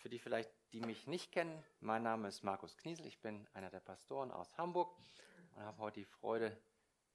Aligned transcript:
Für 0.00 0.08
die 0.08 0.18
vielleicht, 0.18 0.50
die 0.72 0.80
mich 0.80 1.06
nicht 1.06 1.30
kennen, 1.30 1.62
mein 1.80 2.02
Name 2.02 2.28
ist 2.28 2.42
Markus 2.42 2.74
Kniesel, 2.78 3.04
ich 3.04 3.20
bin 3.20 3.46
einer 3.52 3.68
der 3.68 3.80
Pastoren 3.80 4.30
aus 4.30 4.56
Hamburg 4.56 4.90
und 5.54 5.62
habe 5.62 5.76
heute 5.76 6.00
die 6.00 6.06
Freude, 6.06 6.56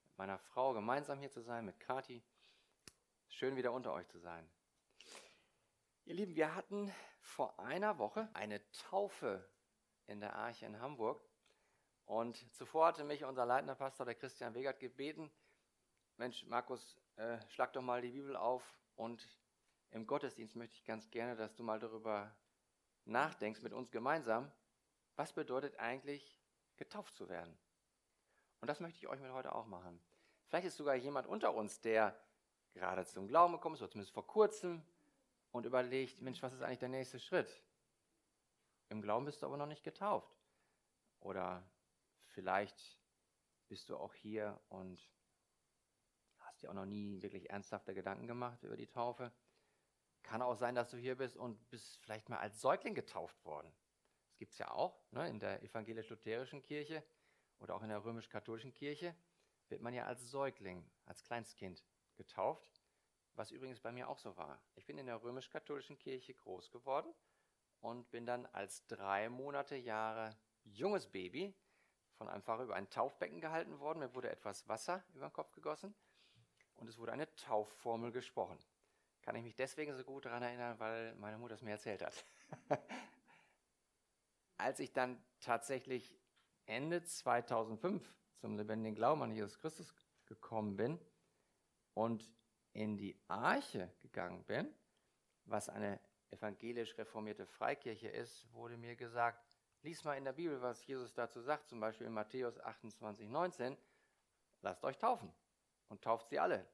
mit 0.03 0.17
meiner 0.19 0.37
Frau 0.37 0.71
gemeinsam 0.71 1.17
hier 1.17 1.31
zu 1.31 1.41
sein, 1.41 1.65
mit 1.65 1.79
Kati. 1.79 2.21
Schön 3.27 3.55
wieder 3.55 3.71
unter 3.71 3.91
euch 3.91 4.07
zu 4.09 4.19
sein. 4.19 4.47
Ihr 6.05 6.13
Lieben, 6.13 6.35
wir 6.35 6.53
hatten 6.53 6.93
vor 7.21 7.59
einer 7.59 7.97
Woche 7.97 8.29
eine 8.35 8.61
Taufe 8.69 9.49
in 10.05 10.19
der 10.19 10.35
Arche 10.35 10.67
in 10.67 10.79
Hamburg 10.79 11.27
und 12.05 12.37
zuvor 12.53 12.85
hatte 12.89 13.03
mich 13.03 13.23
unser 13.23 13.47
leitender 13.47 13.73
Pastor, 13.73 14.05
der 14.05 14.13
Christian 14.13 14.53
Wegert, 14.53 14.79
gebeten, 14.79 15.31
Mensch, 16.17 16.45
Markus, 16.45 16.99
äh, 17.15 17.39
schlag 17.49 17.73
doch 17.73 17.81
mal 17.81 18.03
die 18.03 18.11
Bibel 18.11 18.35
auf 18.35 18.61
und 18.95 19.27
im 19.89 20.05
Gottesdienst 20.05 20.55
möchte 20.55 20.75
ich 20.75 20.85
ganz 20.85 21.09
gerne, 21.09 21.35
dass 21.35 21.55
du 21.55 21.63
mal 21.63 21.79
darüber 21.79 22.31
nachdenkst 23.05 23.61
mit 23.61 23.73
uns 23.73 23.91
gemeinsam, 23.91 24.51
was 25.15 25.33
bedeutet 25.33 25.77
eigentlich 25.79 26.41
getauft 26.77 27.15
zu 27.15 27.29
werden? 27.29 27.57
Und 28.61 28.67
das 28.67 28.79
möchte 28.79 28.97
ich 28.97 29.07
euch 29.07 29.19
mit 29.19 29.31
heute 29.31 29.53
auch 29.53 29.67
machen. 29.67 29.99
Vielleicht 30.47 30.67
ist 30.67 30.77
sogar 30.77 30.95
jemand 30.95 31.27
unter 31.27 31.53
uns, 31.53 31.81
der 31.81 32.19
gerade 32.73 33.05
zum 33.05 33.27
Glauben 33.27 33.53
gekommen 33.53 33.75
ist, 33.75 33.81
oder 33.81 33.91
zumindest 33.91 34.13
vor 34.13 34.27
kurzem, 34.27 34.83
und 35.51 35.65
überlegt, 35.65 36.21
Mensch, 36.21 36.43
was 36.43 36.53
ist 36.53 36.61
eigentlich 36.61 36.79
der 36.79 36.89
nächste 36.89 37.19
Schritt? 37.19 37.63
Im 38.89 39.01
Glauben 39.01 39.25
bist 39.25 39.41
du 39.41 39.45
aber 39.45 39.55
noch 39.55 39.67
nicht 39.67 39.83
getauft. 39.83 40.37
Oder 41.21 41.63
vielleicht 42.27 42.99
bist 43.67 43.89
du 43.89 43.97
auch 43.97 44.13
hier 44.13 44.59
und 44.69 45.09
hast 46.39 46.61
dir 46.61 46.69
auch 46.69 46.75
noch 46.75 46.85
nie 46.85 47.21
wirklich 47.21 47.49
ernsthafte 47.49 47.93
Gedanken 47.93 48.27
gemacht 48.27 48.63
über 48.63 48.75
die 48.75 48.87
Taufe. 48.87 49.31
Kann 50.25 50.41
auch 50.41 50.55
sein, 50.55 50.73
dass 50.73 50.89
du 50.89 50.97
hier 50.97 51.15
bist 51.15 51.37
und 51.37 51.69
bist 51.69 51.99
vielleicht 51.99 52.29
mal 52.29 52.39
als 52.39 52.59
Säugling 52.59 52.95
getauft 52.95 53.45
worden. 53.45 53.71
Das 54.25 54.37
gibt 54.37 54.53
es 54.53 54.57
ja 54.57 54.71
auch 54.71 54.99
ne, 55.11 55.29
in 55.29 55.39
der 55.39 55.61
evangelisch-lutherischen 55.61 56.63
Kirche 56.63 57.03
oder 57.59 57.75
auch 57.75 57.83
in 57.83 57.89
der 57.89 58.03
römisch-katholischen 58.03 58.73
Kirche 58.73 59.15
wird 59.69 59.81
man 59.81 59.93
ja 59.93 60.05
als 60.05 60.31
Säugling, 60.31 60.83
als 61.05 61.23
Kleinstkind 61.23 61.85
getauft, 62.15 62.81
was 63.35 63.51
übrigens 63.51 63.79
bei 63.79 63.91
mir 63.91 64.09
auch 64.09 64.17
so 64.17 64.35
war. 64.35 64.59
Ich 64.73 64.87
bin 64.87 64.97
in 64.97 65.05
der 65.05 65.21
römisch-katholischen 65.21 65.99
Kirche 65.99 66.33
groß 66.33 66.71
geworden 66.71 67.13
und 67.79 68.09
bin 68.09 68.25
dann 68.25 68.47
als 68.47 68.85
drei 68.87 69.29
Monate 69.29 69.75
Jahre 69.75 70.35
junges 70.63 71.05
Baby 71.05 71.53
von 72.15 72.29
einem 72.29 72.41
Pfarrer 72.41 72.63
über 72.63 72.75
ein 72.75 72.89
Taufbecken 72.89 73.41
gehalten 73.41 73.79
worden. 73.79 73.99
Mir 73.99 74.15
wurde 74.15 74.31
etwas 74.31 74.67
Wasser 74.67 75.03
über 75.13 75.27
den 75.29 75.33
Kopf 75.33 75.51
gegossen 75.51 75.93
und 76.77 76.87
es 76.87 76.97
wurde 76.97 77.11
eine 77.11 77.33
Taufformel 77.35 78.11
gesprochen 78.11 78.57
kann 79.25 79.35
ich 79.35 79.43
mich 79.43 79.55
deswegen 79.55 79.95
so 79.95 80.03
gut 80.03 80.25
daran 80.25 80.43
erinnern, 80.43 80.79
weil 80.79 81.15
meine 81.15 81.39
Mutter 81.39 81.55
es 81.55 81.63
mir 81.63 81.71
erzählt 81.71 82.03
hat. 82.03 82.23
Als 84.57 84.79
ich 84.79 84.93
dann 84.93 85.19
tatsächlich 85.39 86.15
Ende 86.67 87.03
2005 87.03 88.07
zum 88.37 88.55
lebendigen 88.55 88.95
Glauben 88.95 89.23
an 89.23 89.31
Jesus 89.31 89.57
Christus 89.57 89.93
gekommen 90.27 90.77
bin 90.77 90.99
und 91.95 92.31
in 92.73 92.97
die 92.97 93.19
Arche 93.27 93.91
gegangen 94.01 94.43
bin, 94.45 94.71
was 95.45 95.69
eine 95.69 95.99
evangelisch 96.29 96.95
reformierte 96.97 97.47
Freikirche 97.47 98.09
ist, 98.09 98.51
wurde 98.53 98.77
mir 98.77 98.95
gesagt, 98.95 99.43
lies 99.81 100.03
mal 100.03 100.17
in 100.17 100.25
der 100.25 100.33
Bibel, 100.33 100.61
was 100.61 100.85
Jesus 100.85 101.13
dazu 101.13 101.41
sagt, 101.41 101.67
zum 101.69 101.79
Beispiel 101.79 102.05
in 102.05 102.13
Matthäus 102.13 102.59
28, 102.59 103.27
19, 103.27 103.75
lasst 104.61 104.83
euch 104.83 104.97
taufen 104.99 105.33
und 105.89 106.03
tauft 106.03 106.29
sie 106.29 106.39
alle. 106.39 106.67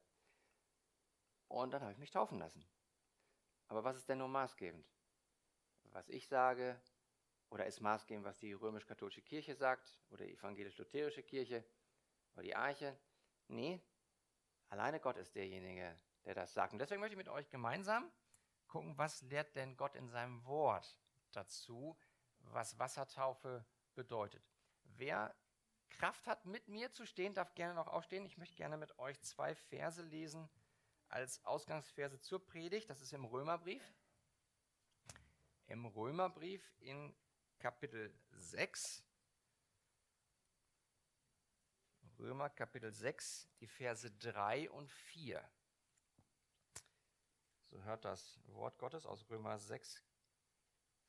Und 1.52 1.70
dann 1.72 1.82
habe 1.82 1.92
ich 1.92 1.98
mich 1.98 2.10
taufen 2.10 2.38
lassen. 2.38 2.64
Aber 3.68 3.84
was 3.84 3.96
ist 3.96 4.08
denn 4.08 4.18
nun 4.18 4.32
maßgebend? 4.32 4.90
Was 5.90 6.08
ich 6.08 6.26
sage, 6.26 6.80
oder 7.50 7.66
ist 7.66 7.82
maßgebend, 7.82 8.24
was 8.24 8.38
die 8.38 8.54
römisch-katholische 8.54 9.20
Kirche 9.20 9.54
sagt, 9.54 10.00
oder 10.08 10.24
die 10.24 10.32
evangelisch-lutherische 10.32 11.22
Kirche, 11.22 11.62
oder 12.32 12.44
die 12.44 12.56
Arche? 12.56 12.98
Nee, 13.48 13.82
alleine 14.70 14.98
Gott 14.98 15.18
ist 15.18 15.34
derjenige, 15.34 15.94
der 16.24 16.34
das 16.34 16.54
sagt. 16.54 16.72
Und 16.72 16.78
deswegen 16.78 17.02
möchte 17.02 17.12
ich 17.12 17.24
mit 17.24 17.28
euch 17.28 17.50
gemeinsam 17.50 18.10
gucken, 18.66 18.96
was 18.96 19.20
lehrt 19.20 19.54
denn 19.54 19.76
Gott 19.76 19.94
in 19.94 20.08
seinem 20.08 20.42
Wort 20.46 20.96
dazu, 21.32 21.98
was 22.38 22.78
Wassertaufe 22.78 23.66
bedeutet. 23.94 24.42
Wer 24.84 25.34
Kraft 25.90 26.26
hat, 26.26 26.46
mit 26.46 26.68
mir 26.68 26.90
zu 26.92 27.04
stehen, 27.04 27.34
darf 27.34 27.54
gerne 27.54 27.74
noch 27.74 27.88
aufstehen. 27.88 28.24
Ich 28.24 28.38
möchte 28.38 28.56
gerne 28.56 28.78
mit 28.78 28.98
euch 28.98 29.20
zwei 29.20 29.54
Verse 29.54 30.00
lesen 30.00 30.48
als 31.12 31.44
Ausgangsverse 31.44 32.20
zur 32.20 32.44
Predigt. 32.44 32.88
Das 32.88 33.00
ist 33.00 33.12
im 33.12 33.24
Römerbrief. 33.24 33.82
Im 35.66 35.86
Römerbrief 35.86 36.74
in 36.80 37.14
Kapitel 37.58 38.18
6. 38.30 39.04
Römer 42.18 42.50
Kapitel 42.50 42.92
6, 42.92 43.48
die 43.60 43.66
Verse 43.66 44.10
3 44.10 44.70
und 44.70 44.90
4. 44.90 45.42
So 47.66 47.82
hört 47.82 48.04
das 48.04 48.40
Wort 48.46 48.78
Gottes 48.78 49.06
aus 49.06 49.28
Römer 49.28 49.58
6, 49.58 50.02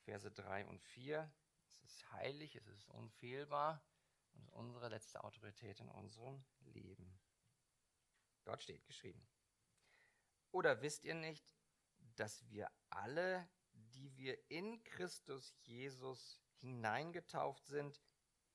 Verse 0.05 0.31
3 0.31 0.65
und 0.65 0.81
4. 0.81 1.31
Es 1.69 1.81
ist 1.81 2.11
heilig, 2.13 2.55
es 2.55 2.67
ist 2.67 2.87
unfehlbar 2.87 3.85
und 4.33 4.49
unsere 4.49 4.89
letzte 4.89 5.23
Autorität 5.23 5.79
in 5.79 5.89
unserem 5.89 6.43
Leben. 6.61 7.19
Dort 8.43 8.63
steht 8.63 8.85
geschrieben. 8.85 9.27
Oder 10.53 10.83
wisst 10.83 11.03
ihr 11.03 11.15
nicht, 11.15 11.43
dass 12.15 12.47
wir 12.47 12.69
alle, 12.91 13.49
die 13.73 14.15
wir 14.15 14.37
in 14.51 14.83
Christus 14.83 15.55
Jesus 15.63 16.39
hineingetauft 16.57 17.65
sind, 17.65 17.99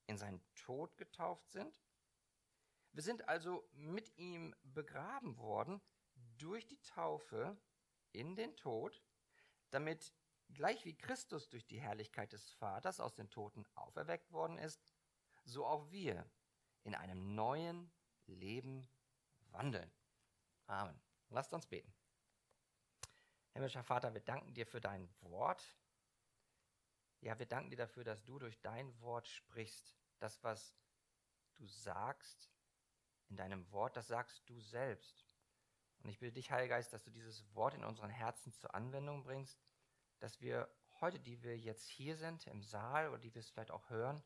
in 0.06 0.16
seinen 0.16 0.40
Tod 0.54 0.96
getauft 0.96 1.50
sind? 1.50 1.82
Wir 2.92 3.02
sind 3.02 3.28
also 3.28 3.68
mit 3.72 4.16
ihm 4.16 4.54
begraben 4.62 5.36
worden 5.38 5.82
durch 6.36 6.68
die 6.68 6.80
Taufe 6.82 7.60
in 8.12 8.36
den 8.36 8.56
Tod, 8.56 9.02
damit 9.70 10.14
gleich 10.50 10.84
wie 10.84 10.96
Christus 10.96 11.48
durch 11.48 11.66
die 11.66 11.80
Herrlichkeit 11.80 12.32
des 12.32 12.52
Vaters 12.52 13.00
aus 13.00 13.14
den 13.16 13.28
Toten 13.28 13.66
auferweckt 13.74 14.30
worden 14.30 14.56
ist, 14.56 14.80
so 15.44 15.66
auch 15.66 15.90
wir 15.90 16.30
in 16.84 16.94
einem 16.94 17.34
neuen 17.34 17.90
Leben 18.26 18.88
wandeln. 19.50 19.90
Amen. 20.66 21.07
Lasst 21.30 21.52
uns 21.52 21.66
beten. 21.66 21.92
Himmlischer 23.52 23.84
Vater, 23.84 24.14
wir 24.14 24.20
danken 24.20 24.54
dir 24.54 24.66
für 24.66 24.80
dein 24.80 25.08
Wort. 25.20 25.76
Ja, 27.20 27.38
wir 27.38 27.46
danken 27.46 27.70
dir 27.70 27.76
dafür, 27.76 28.04
dass 28.04 28.24
du 28.24 28.38
durch 28.38 28.60
dein 28.60 28.98
Wort 29.00 29.26
sprichst. 29.26 29.94
Das, 30.20 30.42
was 30.42 30.74
du 31.54 31.66
sagst 31.66 32.50
in 33.28 33.36
deinem 33.36 33.70
Wort, 33.72 33.96
das 33.96 34.06
sagst 34.06 34.48
du 34.48 34.60
selbst. 34.60 35.26
Und 36.00 36.10
ich 36.10 36.18
bitte 36.18 36.32
dich, 36.32 36.50
Heiliger 36.50 36.76
Geist, 36.76 36.92
dass 36.92 37.02
du 37.02 37.10
dieses 37.10 37.44
Wort 37.54 37.74
in 37.74 37.84
unseren 37.84 38.10
Herzen 38.10 38.52
zur 38.52 38.74
Anwendung 38.74 39.24
bringst, 39.24 39.60
dass 40.20 40.40
wir 40.40 40.72
heute, 41.00 41.20
die 41.20 41.42
wir 41.42 41.58
jetzt 41.58 41.88
hier 41.88 42.16
sind, 42.16 42.46
im 42.46 42.62
Saal 42.62 43.08
oder 43.08 43.18
die 43.18 43.34
wir 43.34 43.40
es 43.40 43.50
vielleicht 43.50 43.70
auch 43.70 43.90
hören, 43.90 44.22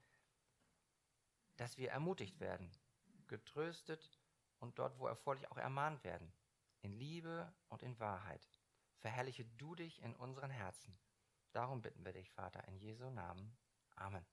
dass 1.56 1.78
wir 1.78 1.90
ermutigt 1.90 2.38
werden, 2.38 2.70
getröstet 3.26 4.10
und 4.58 4.78
dort, 4.78 4.98
wo 4.98 5.06
erforderlich, 5.06 5.50
auch 5.50 5.58
ermahnt 5.58 6.04
werden 6.04 6.32
in 6.82 6.92
Liebe 6.92 7.52
und 7.68 7.82
in 7.82 7.98
Wahrheit. 7.98 8.46
Verherrliche 8.98 9.44
du 9.44 9.74
dich 9.74 10.02
in 10.02 10.14
unseren 10.16 10.50
Herzen. 10.50 10.96
Darum 11.52 11.82
bitten 11.82 12.04
wir 12.04 12.12
dich, 12.12 12.30
Vater, 12.30 12.66
in 12.68 12.78
Jesu 12.78 13.10
Namen. 13.10 13.56
Amen. 13.96 14.24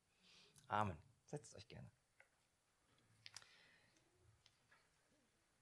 Amen. 0.67 0.97
Setzt 1.25 1.55
euch 1.55 1.67
gerne. 1.67 1.89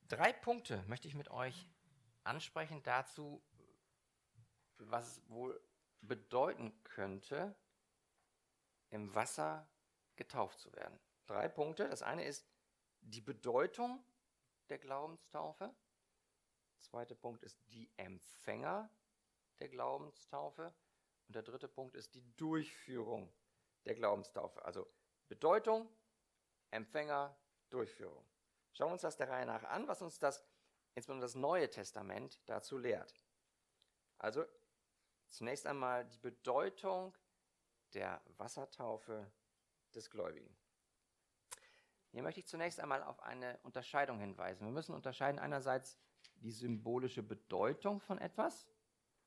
Drei 0.07 0.31
Punkte 0.31 0.83
möchte 0.87 1.07
ich 1.07 1.15
mit 1.15 1.29
euch 1.29 1.69
ansprechen 2.23 2.81
dazu, 2.83 3.41
was 4.77 5.07
es 5.07 5.29
wohl 5.29 5.59
bedeuten 6.01 6.73
könnte, 6.83 7.55
im 8.89 9.13
Wasser 9.15 9.67
getauft 10.15 10.59
zu 10.59 10.71
werden. 10.73 10.97
Drei 11.25 11.47
Punkte. 11.49 11.89
Das 11.89 12.03
eine 12.03 12.23
ist 12.23 12.45
die 13.01 13.21
Bedeutung 13.21 14.03
der 14.69 14.77
Glaubenstaufe. 14.77 15.73
Zweiter 16.79 17.15
Punkt 17.15 17.43
ist 17.43 17.59
die 17.71 17.91
Empfänger 17.97 18.89
der 19.59 19.69
Glaubenstaufe. 19.69 20.73
Und 21.27 21.35
der 21.35 21.43
dritte 21.43 21.67
Punkt 21.67 21.95
ist 21.95 22.15
die 22.15 22.35
Durchführung 22.35 23.33
der 23.85 23.95
Glaubenstaufe. 23.95 24.63
Also 24.63 24.87
Bedeutung, 25.27 25.89
Empfänger, 26.71 27.37
Durchführung. 27.69 28.25
Schauen 28.73 28.89
wir 28.89 28.93
uns 28.93 29.01
das 29.01 29.17
der 29.17 29.29
Reihe 29.29 29.45
nach 29.45 29.63
an, 29.63 29.87
was 29.87 30.01
uns 30.01 30.19
das, 30.19 30.45
insbesondere 30.95 31.25
das 31.25 31.35
Neue 31.35 31.69
Testament, 31.69 32.39
dazu 32.45 32.77
lehrt. 32.77 33.13
Also 34.17 34.45
zunächst 35.27 35.65
einmal 35.65 36.05
die 36.05 36.19
Bedeutung 36.19 37.17
der 37.93 38.21
Wassertaufe 38.37 39.31
des 39.93 40.09
Gläubigen. 40.09 40.55
Hier 42.11 42.23
möchte 42.23 42.39
ich 42.39 42.47
zunächst 42.47 42.79
einmal 42.79 43.03
auf 43.03 43.21
eine 43.21 43.59
Unterscheidung 43.63 44.19
hinweisen. 44.19 44.65
Wir 44.65 44.71
müssen 44.71 44.95
unterscheiden 44.95 45.39
einerseits 45.39 45.97
die 46.35 46.51
symbolische 46.51 47.23
Bedeutung 47.23 47.99
von 47.99 48.19
etwas 48.19 48.67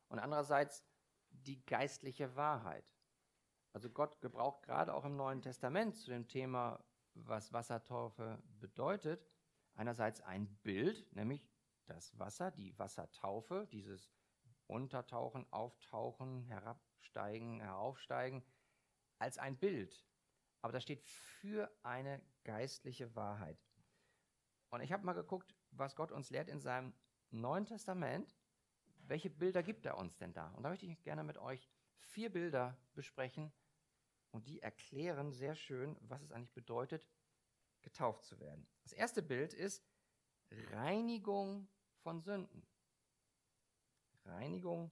und 0.08 0.18
andererseits 0.18 0.84
die 1.30 1.64
geistliche 1.64 2.36
Wahrheit. 2.36 2.84
Also 3.72 3.88
Gott 3.90 4.20
gebraucht 4.20 4.62
gerade 4.62 4.94
auch 4.94 5.04
im 5.04 5.16
Neuen 5.16 5.42
Testament 5.42 5.96
zu 5.96 6.10
dem 6.10 6.28
Thema, 6.28 6.84
was 7.14 7.52
Wassertaufe 7.52 8.42
bedeutet, 8.58 9.28
einerseits 9.74 10.20
ein 10.20 10.46
Bild, 10.62 11.12
nämlich 11.14 11.48
das 11.86 12.18
Wasser, 12.18 12.50
die 12.50 12.76
Wassertaufe, 12.78 13.68
dieses 13.72 14.12
Untertauchen, 14.66 15.46
Auftauchen, 15.52 16.44
Herabsteigen, 16.44 17.60
Heraufsteigen, 17.60 18.44
als 19.18 19.38
ein 19.38 19.58
Bild. 19.58 20.06
Aber 20.62 20.72
das 20.72 20.82
steht 20.82 21.02
für 21.02 21.70
eine 21.82 22.22
geistliche 22.44 23.14
Wahrheit. 23.14 23.58
Und 24.70 24.82
ich 24.82 24.92
habe 24.92 25.04
mal 25.04 25.14
geguckt, 25.14 25.54
was 25.70 25.96
Gott 25.96 26.12
uns 26.12 26.30
lehrt 26.30 26.48
in 26.48 26.60
seinem 26.60 26.92
Neuen 27.30 27.66
Testament. 27.66 28.36
Welche 29.06 29.30
Bilder 29.30 29.62
gibt 29.62 29.86
er 29.86 29.98
uns 29.98 30.16
denn 30.16 30.32
da? 30.32 30.50
Und 30.52 30.62
da 30.62 30.68
möchte 30.68 30.86
ich 30.86 31.02
gerne 31.02 31.24
mit 31.24 31.38
euch 31.38 31.68
vier 31.96 32.30
Bilder 32.30 32.76
besprechen 32.94 33.52
und 34.30 34.46
die 34.46 34.62
erklären 34.62 35.32
sehr 35.32 35.54
schön, 35.54 35.96
was 36.00 36.22
es 36.22 36.32
eigentlich 36.32 36.52
bedeutet, 36.52 37.08
getauft 37.82 38.24
zu 38.24 38.38
werden. 38.38 38.66
Das 38.82 38.92
erste 38.92 39.22
Bild 39.22 39.54
ist 39.54 39.84
Reinigung 40.72 41.68
von 42.02 42.20
Sünden. 42.20 42.66
Reinigung 44.24 44.90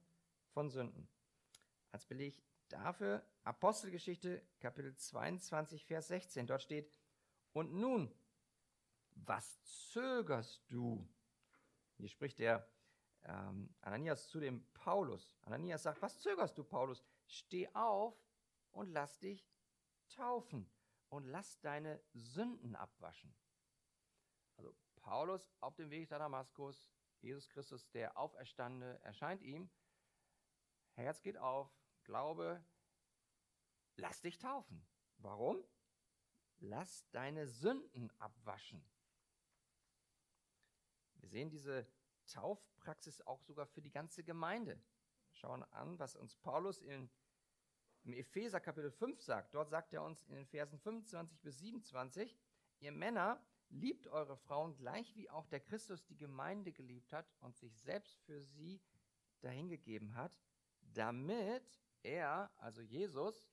von 0.51 0.69
Sünden. 0.69 1.07
Als 1.91 2.05
Beleg 2.05 2.43
dafür 2.69 3.25
Apostelgeschichte 3.43 4.43
Kapitel 4.59 4.95
22, 4.95 5.85
Vers 5.85 6.07
16. 6.09 6.47
Dort 6.47 6.61
steht, 6.61 6.91
und 7.53 7.73
nun, 7.73 8.13
was 9.25 9.61
zögerst 9.91 10.63
du? 10.69 11.07
Hier 11.97 12.09
spricht 12.09 12.39
der 12.39 12.67
ähm, 13.23 13.73
Ananias 13.81 14.27
zu 14.29 14.39
dem 14.39 14.65
Paulus. 14.73 15.37
Ananias 15.41 15.83
sagt, 15.83 16.01
was 16.01 16.19
zögerst 16.19 16.57
du, 16.57 16.63
Paulus? 16.63 17.03
Steh 17.25 17.67
auf 17.73 18.15
und 18.71 18.91
lass 18.91 19.19
dich 19.19 19.47
taufen 20.09 20.69
und 21.09 21.25
lass 21.25 21.59
deine 21.61 22.01
Sünden 22.13 22.75
abwaschen. 22.75 23.35
Also 24.57 24.75
Paulus 24.95 25.51
auf 25.59 25.75
dem 25.75 25.89
Weg 25.89 26.09
nach 26.09 26.19
Damaskus, 26.19 26.91
Jesus 27.21 27.49
Christus, 27.49 27.89
der 27.91 28.17
Auferstandene, 28.17 28.99
erscheint 29.03 29.41
ihm. 29.41 29.69
Herz 30.93 31.21
geht 31.21 31.37
auf, 31.37 31.69
Glaube, 32.03 32.65
lass 33.97 34.21
dich 34.21 34.39
taufen. 34.39 34.83
Warum? 35.17 35.63
Lass 36.57 37.07
deine 37.11 37.45
Sünden 37.45 38.11
abwaschen. 38.19 38.83
Wir 41.19 41.29
sehen 41.29 41.49
diese 41.49 41.87
Taufpraxis 42.25 43.21
auch 43.21 43.41
sogar 43.41 43.65
für 43.65 43.81
die 43.81 43.91
ganze 43.91 44.23
Gemeinde. 44.23 44.81
Schauen 45.31 45.63
an, 45.71 45.97
was 45.99 46.15
uns 46.15 46.35
Paulus 46.35 46.81
in, 46.81 47.09
im 48.03 48.13
Epheser 48.13 48.59
Kapitel 48.59 48.91
5 48.91 49.21
sagt. 49.21 49.53
Dort 49.53 49.69
sagt 49.69 49.93
er 49.93 50.03
uns 50.03 50.23
in 50.23 50.35
den 50.35 50.45
Versen 50.45 50.79
25 50.79 51.39
bis 51.41 51.59
27, 51.59 52.37
ihr 52.79 52.91
Männer, 52.91 53.43
liebt 53.69 54.07
eure 54.07 54.35
Frauen 54.35 54.75
gleich 54.75 55.15
wie 55.15 55.29
auch 55.29 55.45
der 55.45 55.59
Christus 55.59 56.03
die 56.05 56.17
Gemeinde 56.17 56.71
geliebt 56.71 57.13
hat 57.13 57.31
und 57.39 57.55
sich 57.55 57.77
selbst 57.77 58.19
für 58.21 58.41
sie 58.41 58.81
dahingegeben 59.41 60.15
hat, 60.15 60.39
damit 60.81 61.79
er, 62.01 62.51
also 62.57 62.81
Jesus, 62.81 63.47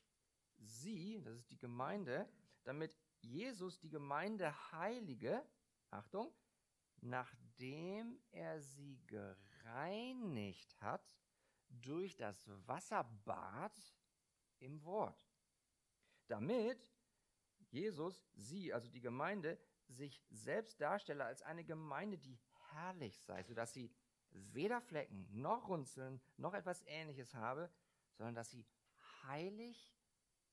sie, 0.57 1.21
das 1.23 1.37
ist 1.37 1.51
die 1.51 1.59
Gemeinde, 1.59 2.29
damit 2.65 2.97
Jesus 3.21 3.79
die 3.79 3.91
Gemeinde 3.91 4.73
heilige, 4.73 5.47
Achtung, 5.91 6.33
nachdem 7.00 8.20
er 8.31 8.60
sie 8.60 9.00
gereinigt 9.06 10.81
hat 10.81 11.08
durch 11.69 12.16
das 12.16 12.48
Wasserbad 12.66 13.72
im 14.58 14.82
Wort. 14.84 15.28
Damit 16.28 16.93
Jesus, 17.70 18.25
sie, 18.34 18.72
also 18.72 18.88
die 18.88 19.00
Gemeinde, 19.00 19.58
sich 19.88 20.25
selbst 20.31 20.81
darstelle 20.81 21.25
als 21.25 21.43
eine 21.43 21.64
Gemeinde, 21.64 22.19
die 22.19 22.38
herrlich 22.70 23.20
sei, 23.20 23.43
sodass 23.43 23.72
sie 23.72 23.93
weder 24.31 24.81
Flecken 24.81 25.26
noch 25.31 25.69
Runzeln 25.69 26.20
noch 26.37 26.54
etwas 26.54 26.82
ähnliches 26.87 27.34
habe, 27.34 27.70
sondern 28.14 28.34
dass 28.34 28.50
sie 28.50 28.66
heilig 29.25 29.94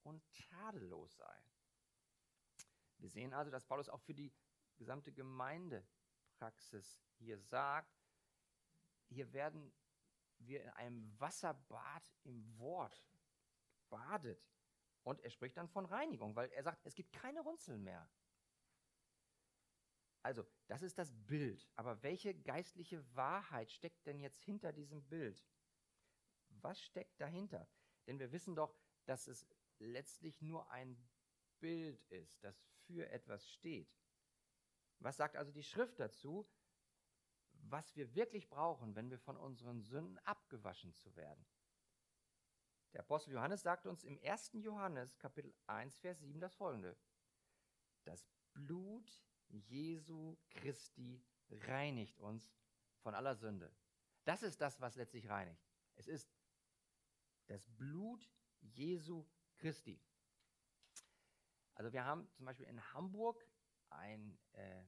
und 0.03 0.21
tadellos 0.33 1.15
sei. 1.15 1.43
Wir 2.97 3.09
sehen 3.09 3.33
also, 3.33 3.51
dass 3.51 3.65
Paulus 3.65 3.89
auch 3.89 4.01
für 4.01 4.13
die 4.13 4.31
gesamte 4.77 5.11
Gemeindepraxis 6.43 6.99
hier 7.19 7.39
sagt, 7.39 7.93
hier 9.07 9.31
werden 9.33 9.71
wir 10.39 10.63
in 10.63 10.69
einem 10.71 11.19
Wasserbad 11.19 12.03
im 12.23 12.57
Wort 12.57 13.07
badet. 13.89 14.43
Und 15.03 15.21
er 15.21 15.29
spricht 15.29 15.57
dann 15.57 15.67
von 15.67 15.85
Reinigung, 15.85 16.35
weil 16.35 16.49
er 16.51 16.63
sagt, 16.63 16.85
es 16.85 16.95
gibt 16.95 17.11
keine 17.13 17.41
Runzeln 17.41 17.83
mehr. 17.83 18.09
Also, 20.21 20.45
das 20.67 20.81
ist 20.81 20.97
das 20.97 21.11
Bild. 21.25 21.69
Aber 21.75 22.01
welche 22.01 22.33
geistliche 22.33 23.03
Wahrheit 23.15 23.71
steckt 23.71 24.05
denn 24.05 24.19
jetzt 24.19 24.41
hinter 24.41 24.71
diesem 24.71 25.03
Bild? 25.03 25.45
Was 26.49 26.81
steckt 26.81 27.19
dahinter? 27.19 27.67
Denn 28.07 28.19
wir 28.19 28.31
wissen 28.31 28.55
doch, 28.55 28.75
dass 29.05 29.27
es 29.27 29.45
letztlich 29.79 30.41
nur 30.41 30.69
ein 30.71 30.97
Bild 31.59 32.01
ist, 32.09 32.41
das 32.43 32.63
für 32.85 33.09
etwas 33.09 33.49
steht. 33.49 33.93
Was 34.99 35.17
sagt 35.17 35.35
also 35.35 35.51
die 35.51 35.63
Schrift 35.63 35.99
dazu? 35.99 36.47
Was 37.69 37.95
wir 37.95 38.13
wirklich 38.15 38.49
brauchen, 38.49 38.95
wenn 38.95 39.09
wir 39.09 39.19
von 39.19 39.37
unseren 39.37 39.81
Sünden 39.81 40.19
abgewaschen 40.19 40.93
zu 40.95 41.15
werden. 41.15 41.45
Der 42.93 43.01
Apostel 43.01 43.31
Johannes 43.31 43.61
sagt 43.61 43.87
uns 43.87 44.03
im 44.03 44.19
1. 44.23 44.51
Johannes 44.53 45.17
Kapitel 45.17 45.53
1, 45.65 45.97
Vers 45.97 46.19
7 46.19 46.39
das 46.39 46.53
folgende. 46.53 46.95
Das 48.03 48.27
Blut 48.53 49.23
Jesu 49.49 50.37
Christi 50.51 51.23
reinigt 51.49 52.19
uns 52.19 52.53
von 52.99 53.15
aller 53.15 53.35
Sünde. 53.35 53.73
Das 54.25 54.43
ist 54.43 54.61
das, 54.61 54.79
was 54.79 54.95
letztlich 54.95 55.27
reinigt. 55.29 55.61
Es 55.95 56.07
ist 56.07 56.31
das 57.47 57.67
Blut 57.69 58.29
Jesu 58.61 59.27
Christi. 59.57 59.99
Also 61.75 61.91
wir 61.91 62.05
haben 62.05 62.29
zum 62.33 62.45
Beispiel 62.45 62.67
in 62.67 62.93
Hamburg 62.93 63.45
ein 63.95 64.37
äh, 64.53 64.83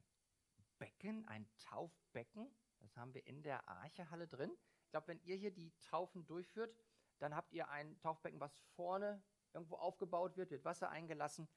Becken, 0.78 1.28
ein 1.28 1.48
Taufbecken. 1.58 2.54
Das 2.80 2.96
haben 2.98 3.14
wir 3.14 3.26
in 3.26 3.42
der 3.42 3.68
Archehalle 3.68 4.28
drin. 4.28 4.52
Ich 4.84 4.92
glaube, 4.92 5.08
wenn 5.08 5.22
ihr 5.22 5.36
hier 5.36 5.52
die 5.52 5.74
Taufen 5.82 6.26
durchführt, 6.26 6.76
dann 7.20 7.36
habt 7.36 7.54
ihr 7.54 7.70
ein 7.70 7.98
Taufbecken, 8.00 8.40
was 8.40 8.60
vorne 8.76 9.24
irgendwo 9.54 9.76
aufgebaut 9.76 10.38
wird, 10.38 10.52
wird 10.52 10.66
Wasser 10.66 10.90
eingelassen. 10.90 11.48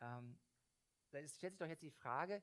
Ähm, 0.00 0.38
da 1.10 1.26
stellt 1.28 1.52
sich 1.52 1.58
doch 1.58 1.66
jetzt 1.66 1.82
die 1.82 1.90
Frage, 1.90 2.42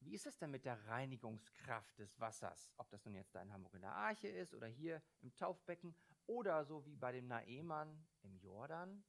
wie 0.00 0.14
ist 0.14 0.26
es 0.26 0.38
denn 0.38 0.50
mit 0.50 0.64
der 0.64 0.86
Reinigungskraft 0.86 1.98
des 1.98 2.18
Wassers? 2.18 2.72
Ob 2.78 2.88
das 2.90 3.04
nun 3.04 3.14
jetzt 3.14 3.34
da 3.34 3.42
in 3.42 3.52
Hamburg 3.52 3.74
in 3.74 3.82
der 3.82 3.94
Arche 3.94 4.28
ist 4.28 4.54
oder 4.54 4.66
hier 4.66 5.02
im 5.20 5.34
Taufbecken 5.34 5.94
oder 6.26 6.64
so 6.64 6.86
wie 6.86 6.96
bei 6.96 7.12
dem 7.12 7.26
Naemann 7.26 8.06
im 8.22 8.38
Jordan. 8.38 9.04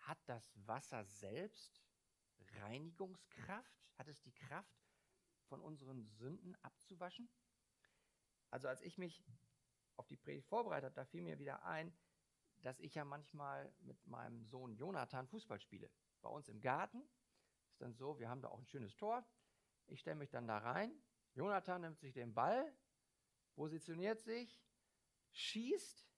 Hat 0.00 0.18
das 0.26 0.52
Wasser 0.66 1.04
selbst 1.04 1.85
Reinigungskraft? 2.60 3.72
Hat 3.98 4.08
es 4.08 4.20
die 4.22 4.32
Kraft, 4.32 4.76
von 5.48 5.60
unseren 5.60 6.04
Sünden 6.04 6.56
abzuwaschen? 6.62 7.28
Also 8.50 8.68
als 8.68 8.82
ich 8.82 8.98
mich 8.98 9.24
auf 9.96 10.06
die 10.06 10.16
Predigt 10.16 10.46
vorbereitet 10.46 10.86
habe, 10.86 10.94
da 10.94 11.04
fiel 11.04 11.22
mir 11.22 11.38
wieder 11.38 11.64
ein, 11.64 11.96
dass 12.62 12.80
ich 12.80 12.94
ja 12.94 13.04
manchmal 13.04 13.72
mit 13.80 14.06
meinem 14.06 14.44
Sohn 14.44 14.74
Jonathan 14.74 15.26
Fußball 15.26 15.60
spiele. 15.60 15.90
Bei 16.20 16.28
uns 16.28 16.48
im 16.48 16.60
Garten 16.60 17.02
ist 17.70 17.80
dann 17.80 17.94
so, 17.94 18.18
wir 18.18 18.28
haben 18.28 18.42
da 18.42 18.48
auch 18.48 18.58
ein 18.58 18.66
schönes 18.66 18.96
Tor. 18.96 19.24
Ich 19.86 20.00
stelle 20.00 20.16
mich 20.16 20.30
dann 20.30 20.46
da 20.46 20.58
rein. 20.58 20.92
Jonathan 21.34 21.82
nimmt 21.82 21.98
sich 21.98 22.12
den 22.12 22.34
Ball, 22.34 22.74
positioniert 23.54 24.20
sich, 24.20 24.64
schießt. 25.32 26.08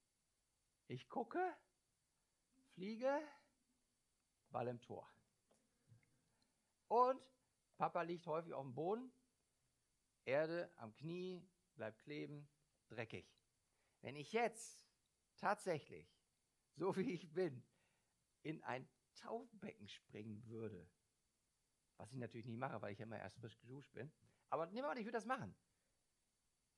Ich 0.87 1.09
gucke, 1.09 1.55
fliege, 2.75 3.21
Ball 4.51 4.69
im 4.69 4.81
Tor. 4.81 5.11
Und 6.89 7.23
Papa 7.77 8.03
liegt 8.03 8.27
häufig 8.27 8.53
auf 8.53 8.65
dem 8.65 8.75
Boden, 8.75 9.13
Erde 10.25 10.71
am 10.77 10.95
Knie, 10.95 11.47
bleibt 11.75 12.01
kleben, 12.01 12.49
dreckig. 12.89 13.33
Wenn 14.01 14.17
ich 14.17 14.33
jetzt 14.33 14.85
tatsächlich, 15.37 16.13
so 16.75 16.95
wie 16.97 17.13
ich 17.13 17.33
bin, 17.33 17.65
in 18.43 18.63
ein 18.65 18.89
Taufbecken 19.15 19.89
springen 19.89 20.45
würde, 20.47 20.89
was 21.97 22.13
ich 22.13 22.19
natürlich 22.19 22.47
nicht 22.47 22.59
mache, 22.59 22.81
weil 22.81 22.93
ich 22.93 22.99
ja 22.99 23.05
immer 23.05 23.19
erst 23.19 23.39
frisch 23.39 23.59
geduscht 23.59 23.93
bin. 23.93 24.13
Aber 24.51 24.67
nehmen 24.67 24.87
wir 24.87 24.91
an, 24.91 24.97
ich 24.99 25.05
würde 25.05 25.19
das 25.19 25.27
machen. 25.27 25.55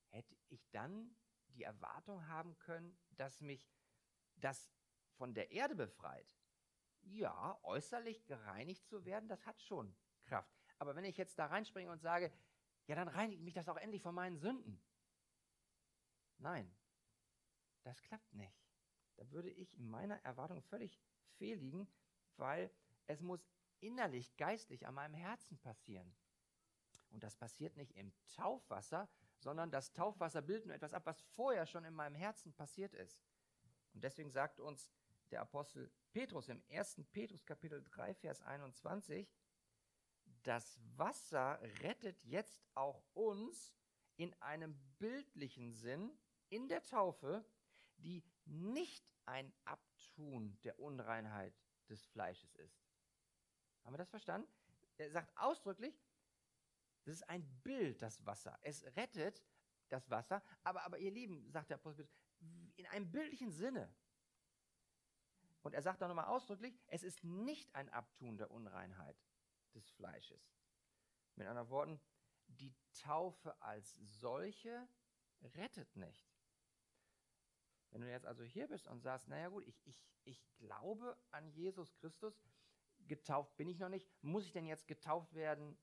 Hätte 0.09 0.35
ich 0.49 0.67
dann 0.71 1.15
die 1.49 1.63
Erwartung 1.63 2.27
haben 2.27 2.57
können, 2.57 2.97
dass 3.11 3.41
mich 3.41 3.71
das 4.35 4.71
von 5.13 5.33
der 5.33 5.51
Erde 5.51 5.75
befreit? 5.75 6.35
Ja, 7.03 7.59
äußerlich 7.63 8.25
gereinigt 8.25 8.85
zu 8.87 9.05
werden, 9.05 9.27
das 9.27 9.45
hat 9.45 9.59
schon 9.61 9.93
Kraft. 10.23 10.53
Aber 10.77 10.95
wenn 10.95 11.05
ich 11.05 11.17
jetzt 11.17 11.37
da 11.37 11.47
reinspringe 11.47 11.91
und 11.91 12.01
sage, 12.01 12.31
ja, 12.87 12.95
dann 12.95 13.07
reinigt 13.07 13.41
mich 13.41 13.53
das 13.53 13.69
auch 13.69 13.77
endlich 13.77 14.01
von 14.01 14.15
meinen 14.15 14.37
Sünden. 14.37 14.81
Nein, 16.37 16.73
das 17.83 18.01
klappt 18.01 18.33
nicht. 18.33 18.59
da 19.17 19.29
würde 19.29 19.49
ich 19.49 19.77
in 19.77 19.87
meiner 19.87 20.15
Erwartung 20.23 20.61
völlig 20.63 20.99
fehl 21.37 21.57
liegen, 21.57 21.87
weil 22.37 22.71
es 23.05 23.21
muss 23.21 23.47
innerlich, 23.79 24.35
geistlich 24.37 24.87
an 24.87 24.95
meinem 24.95 25.13
Herzen 25.13 25.59
passieren. 25.59 26.15
Und 27.11 27.23
das 27.23 27.35
passiert 27.35 27.77
nicht 27.77 27.91
im 27.95 28.11
Taufwasser, 28.27 29.09
sondern 29.39 29.69
das 29.69 29.91
Taufwasser 29.93 30.41
bildet 30.41 30.67
nur 30.67 30.75
etwas 30.75 30.93
ab, 30.93 31.05
was 31.05 31.21
vorher 31.21 31.65
schon 31.65 31.83
in 31.83 31.93
meinem 31.93 32.15
Herzen 32.15 32.53
passiert 32.53 32.93
ist. 32.93 33.21
Und 33.93 34.03
deswegen 34.03 34.31
sagt 34.31 34.59
uns 34.59 34.91
der 35.29 35.41
Apostel 35.41 35.91
Petrus 36.11 36.49
im 36.49 36.61
1. 36.69 37.05
Petrus 37.11 37.45
Kapitel 37.45 37.81
3, 37.83 38.13
Vers 38.15 38.41
21, 38.41 39.27
das 40.43 40.79
Wasser 40.97 41.59
rettet 41.81 42.21
jetzt 42.23 42.61
auch 42.73 43.03
uns 43.13 43.73
in 44.17 44.33
einem 44.41 44.77
bildlichen 44.99 45.73
Sinn 45.73 46.11
in 46.49 46.67
der 46.67 46.83
Taufe, 46.83 47.45
die 47.97 48.23
nicht 48.45 49.09
ein 49.25 49.53
Abtun 49.63 50.59
der 50.63 50.79
Unreinheit 50.79 51.53
des 51.87 52.05
Fleisches 52.07 52.53
ist. 52.55 52.83
Haben 53.83 53.93
wir 53.93 53.97
das 53.97 54.09
verstanden? 54.09 54.51
Er 54.97 55.11
sagt 55.11 55.35
ausdrücklich, 55.37 55.97
das 57.03 57.15
ist 57.15 57.29
ein 57.29 57.47
Bild, 57.63 58.01
das 58.01 58.25
Wasser. 58.25 58.59
Es 58.61 58.83
rettet 58.95 59.43
das 59.89 60.09
Wasser, 60.09 60.43
aber, 60.63 60.83
aber 60.83 60.99
ihr 60.99 61.11
Lieben, 61.11 61.49
sagt 61.49 61.69
der 61.69 61.75
Apostel, 61.77 62.07
in 62.75 62.85
einem 62.87 63.09
bildlichen 63.11 63.51
Sinne. 63.51 63.93
Und 65.61 65.73
er 65.73 65.81
sagt 65.81 66.01
auch 66.01 66.07
nochmal 66.07 66.25
ausdrücklich, 66.25 66.79
es 66.87 67.03
ist 67.03 67.23
nicht 67.23 67.73
ein 67.75 67.89
Abtun 67.89 68.37
der 68.37 68.51
Unreinheit 68.51 69.17
des 69.73 69.89
Fleisches. 69.91 70.51
Mit 71.35 71.47
anderen 71.47 71.69
Worten, 71.69 72.01
die 72.47 72.73
Taufe 72.93 73.59
als 73.61 73.95
solche 74.01 74.87
rettet 75.41 75.95
nicht. 75.95 76.27
Wenn 77.91 78.01
du 78.01 78.09
jetzt 78.09 78.25
also 78.25 78.43
hier 78.43 78.67
bist 78.67 78.87
und 78.87 79.01
sagst, 79.01 79.27
naja 79.27 79.49
gut, 79.49 79.65
ich, 79.67 79.79
ich, 79.85 80.01
ich 80.23 80.41
glaube 80.57 81.17
an 81.31 81.49
Jesus 81.49 81.93
Christus, 81.95 82.41
getauft 83.07 83.55
bin 83.57 83.67
ich 83.67 83.79
noch 83.79 83.89
nicht, 83.89 84.09
muss 84.23 84.45
ich 84.45 84.53
denn 84.53 84.65
jetzt 84.65 84.87
getauft 84.87 85.33
werden? 85.33 85.77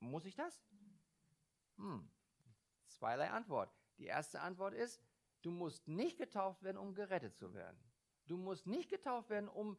Muss 0.00 0.24
ich 0.24 0.34
das? 0.34 0.62
Hm, 1.76 2.10
zweierlei 2.88 3.30
Antwort. 3.30 3.74
Die 3.98 4.06
erste 4.06 4.40
Antwort 4.40 4.74
ist, 4.74 5.00
du 5.42 5.50
musst 5.50 5.86
nicht 5.88 6.16
getauft 6.16 6.62
werden, 6.62 6.78
um 6.78 6.94
gerettet 6.94 7.36
zu 7.36 7.54
werden. 7.54 7.78
Du 8.26 8.36
musst 8.36 8.66
nicht 8.66 8.88
getauft 8.88 9.30
werden, 9.30 9.48
um 9.48 9.76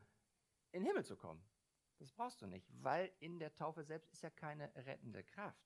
in 0.71 0.81
den 0.81 0.87
Himmel 0.87 1.05
zu 1.05 1.15
kommen. 1.15 1.43
Das 1.97 2.11
brauchst 2.11 2.41
du 2.41 2.47
nicht, 2.47 2.67
weil 2.83 3.11
in 3.19 3.39
der 3.39 3.53
Taufe 3.55 3.83
selbst 3.83 4.11
ist 4.11 4.21
ja 4.21 4.29
keine 4.29 4.73
rettende 4.75 5.23
Kraft. 5.23 5.65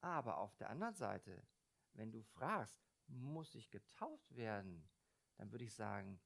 Aber 0.00 0.38
auf 0.38 0.56
der 0.56 0.70
anderen 0.70 0.94
Seite, 0.94 1.46
wenn 1.92 2.10
du 2.10 2.22
fragst, 2.22 2.80
muss 3.06 3.54
ich 3.54 3.70
getauft 3.70 4.36
werden, 4.36 4.88
dann 5.36 5.50
würde 5.50 5.64
ich 5.64 5.74
sagen, 5.74 6.20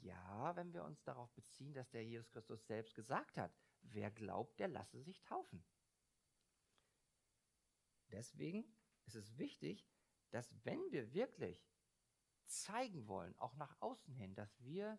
ja, 0.00 0.56
wenn 0.56 0.72
wir 0.72 0.84
uns 0.84 1.02
darauf 1.02 1.30
beziehen, 1.32 1.74
dass 1.74 1.90
der 1.90 2.04
Jesus 2.04 2.30
Christus 2.30 2.66
selbst 2.66 2.94
gesagt 2.94 3.36
hat, 3.36 3.52
wer 3.82 4.10
glaubt, 4.10 4.58
der 4.58 4.68
lasse 4.68 5.02
sich 5.02 5.20
taufen. 5.22 5.64
Deswegen 8.10 8.64
ist 9.06 9.16
es 9.16 9.36
wichtig, 9.36 9.86
dass 10.30 10.54
wenn 10.64 10.90
wir 10.90 11.12
wirklich 11.12 11.66
zeigen 12.46 13.06
wollen, 13.08 13.34
auch 13.38 13.56
nach 13.56 13.76
außen 13.80 14.14
hin, 14.14 14.34
dass 14.34 14.62
wir 14.62 14.98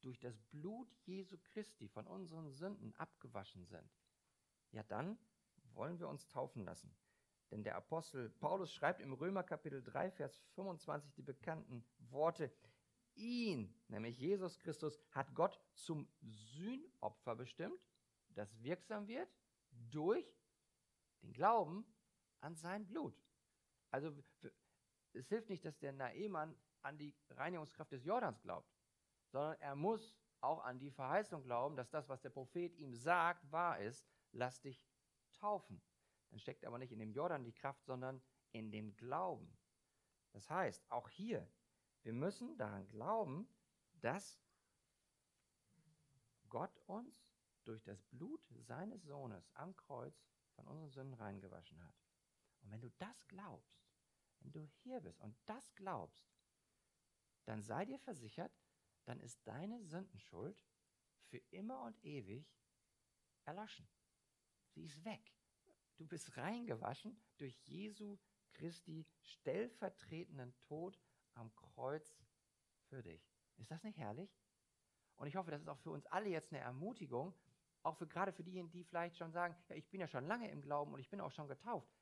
durch 0.00 0.18
das 0.18 0.40
Blut 0.50 0.92
Jesu 1.04 1.36
Christi 1.52 1.88
von 1.88 2.06
unseren 2.06 2.50
Sünden 2.50 2.94
abgewaschen 2.96 3.64
sind, 3.64 3.90
ja 4.72 4.82
dann 4.84 5.18
wollen 5.74 5.98
wir 5.98 6.08
uns 6.08 6.28
taufen 6.28 6.64
lassen. 6.64 6.94
Denn 7.50 7.62
der 7.62 7.76
Apostel 7.76 8.30
Paulus 8.30 8.72
schreibt 8.72 9.00
im 9.00 9.12
Römer 9.12 9.42
Kapitel 9.42 9.82
3, 9.82 10.10
Vers 10.10 10.38
25 10.54 11.14
die 11.14 11.22
bekannten 11.22 11.84
Worte, 12.10 12.52
ihn, 13.14 13.74
nämlich 13.88 14.18
Jesus 14.18 14.58
Christus, 14.58 15.00
hat 15.10 15.34
Gott 15.34 15.60
zum 15.74 16.08
Sühnopfer 16.20 17.34
bestimmt, 17.34 17.80
das 18.28 18.62
wirksam 18.62 19.08
wird 19.08 19.28
durch 19.90 20.26
den 21.22 21.32
Glauben 21.32 21.84
an 22.40 22.54
sein 22.54 22.86
Blut. 22.86 23.20
Also 23.90 24.12
es 25.18 25.28
hilft 25.28 25.48
nicht, 25.48 25.64
dass 25.64 25.78
der 25.78 25.92
Naemann 25.92 26.56
an 26.82 26.96
die 26.98 27.14
Reinigungskraft 27.30 27.92
des 27.92 28.04
Jordans 28.04 28.40
glaubt, 28.40 28.72
sondern 29.30 29.58
er 29.60 29.74
muss 29.74 30.16
auch 30.40 30.62
an 30.64 30.78
die 30.78 30.90
Verheißung 30.90 31.42
glauben, 31.42 31.76
dass 31.76 31.90
das, 31.90 32.08
was 32.08 32.20
der 32.20 32.30
Prophet 32.30 32.74
ihm 32.76 32.94
sagt, 32.94 33.50
wahr 33.50 33.80
ist. 33.80 34.08
Lass 34.32 34.60
dich 34.60 34.86
taufen. 35.32 35.82
Dann 36.30 36.38
steckt 36.38 36.64
aber 36.64 36.78
nicht 36.78 36.92
in 36.92 36.98
dem 36.98 37.12
Jordan 37.12 37.44
die 37.44 37.52
Kraft, 37.52 37.84
sondern 37.84 38.22
in 38.52 38.70
dem 38.70 38.94
Glauben. 38.96 39.56
Das 40.32 40.48
heißt, 40.48 40.90
auch 40.90 41.08
hier, 41.08 41.50
wir 42.02 42.12
müssen 42.12 42.56
daran 42.56 42.86
glauben, 42.88 43.48
dass 43.94 44.40
Gott 46.48 46.78
uns 46.86 47.28
durch 47.64 47.82
das 47.82 48.02
Blut 48.04 48.40
seines 48.60 49.02
Sohnes 49.04 49.50
am 49.54 49.74
Kreuz 49.76 50.22
von 50.54 50.66
unseren 50.66 50.90
Sünden 50.90 51.14
reingewaschen 51.14 51.82
hat. 51.82 51.94
Und 52.60 52.70
wenn 52.70 52.80
du 52.80 52.90
das 52.98 53.26
glaubst, 53.28 53.87
wenn 54.40 54.52
du 54.52 54.64
hier 54.82 55.00
bist 55.00 55.20
und 55.20 55.36
das 55.46 55.74
glaubst, 55.74 56.30
dann 57.44 57.62
sei 57.62 57.84
dir 57.84 57.98
versichert, 57.98 58.52
dann 59.04 59.20
ist 59.20 59.46
deine 59.46 59.82
Sündenschuld 59.82 60.64
für 61.28 61.38
immer 61.50 61.82
und 61.82 62.02
ewig 62.04 62.46
erloschen. 63.44 63.88
Sie 64.70 64.84
ist 64.84 65.04
weg. 65.04 65.34
Du 65.96 66.06
bist 66.06 66.36
reingewaschen 66.36 67.20
durch 67.38 67.56
Jesu 67.66 68.18
Christi 68.52 69.06
stellvertretenden 69.22 70.56
Tod 70.58 71.00
am 71.34 71.54
Kreuz 71.54 72.16
für 72.88 73.02
dich. 73.02 73.32
Ist 73.56 73.70
das 73.70 73.82
nicht 73.82 73.98
herrlich? 73.98 74.36
Und 75.16 75.26
ich 75.26 75.36
hoffe, 75.36 75.50
das 75.50 75.62
ist 75.62 75.68
auch 75.68 75.78
für 75.78 75.90
uns 75.90 76.06
alle 76.06 76.28
jetzt 76.28 76.52
eine 76.52 76.60
Ermutigung, 76.60 77.34
auch 77.82 77.96
für 77.96 78.06
gerade 78.06 78.32
für 78.32 78.44
diejenigen, 78.44 78.70
die 78.70 78.84
vielleicht 78.84 79.16
schon 79.16 79.32
sagen, 79.32 79.56
ja, 79.68 79.76
ich 79.76 79.88
bin 79.90 80.00
ja 80.00 80.06
schon 80.06 80.26
lange 80.26 80.50
im 80.50 80.60
Glauben 80.60 80.92
und 80.92 81.00
ich 81.00 81.08
bin 81.08 81.20
auch 81.20 81.32
schon 81.32 81.48
getauft. 81.48 81.97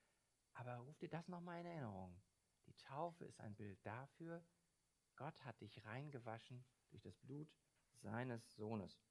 Aber 0.56 0.76
ruf 0.78 0.98
dir 0.98 1.08
das 1.08 1.28
nochmal 1.28 1.60
in 1.60 1.66
Erinnerung. 1.66 2.18
Die 2.66 2.74
Taufe 2.76 3.24
ist 3.24 3.40
ein 3.40 3.54
Bild 3.54 3.78
dafür, 3.84 4.44
Gott 5.14 5.44
hat 5.44 5.60
dich 5.60 5.84
reingewaschen 5.84 6.64
durch 6.90 7.02
das 7.02 7.16
Blut 7.18 7.48
seines 7.94 8.54
Sohnes. 8.56 9.02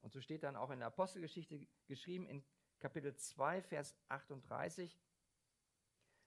Und 0.00 0.12
so 0.12 0.20
steht 0.20 0.42
dann 0.42 0.56
auch 0.56 0.70
in 0.70 0.80
der 0.80 0.88
Apostelgeschichte 0.88 1.66
geschrieben 1.86 2.26
in 2.26 2.44
Kapitel 2.78 3.14
2, 3.14 3.62
Vers 3.62 3.96
38, 4.08 4.98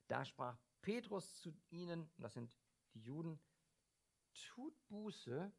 da 0.08 0.24
sprach 0.24 0.58
Petrus 0.82 1.36
zu 1.36 1.54
ihnen, 1.70 2.10
und 2.16 2.24
das 2.24 2.34
sind 2.34 2.56
die 2.94 3.02
Juden, 3.02 3.40
tut 4.34 4.74
Buße 4.88 5.52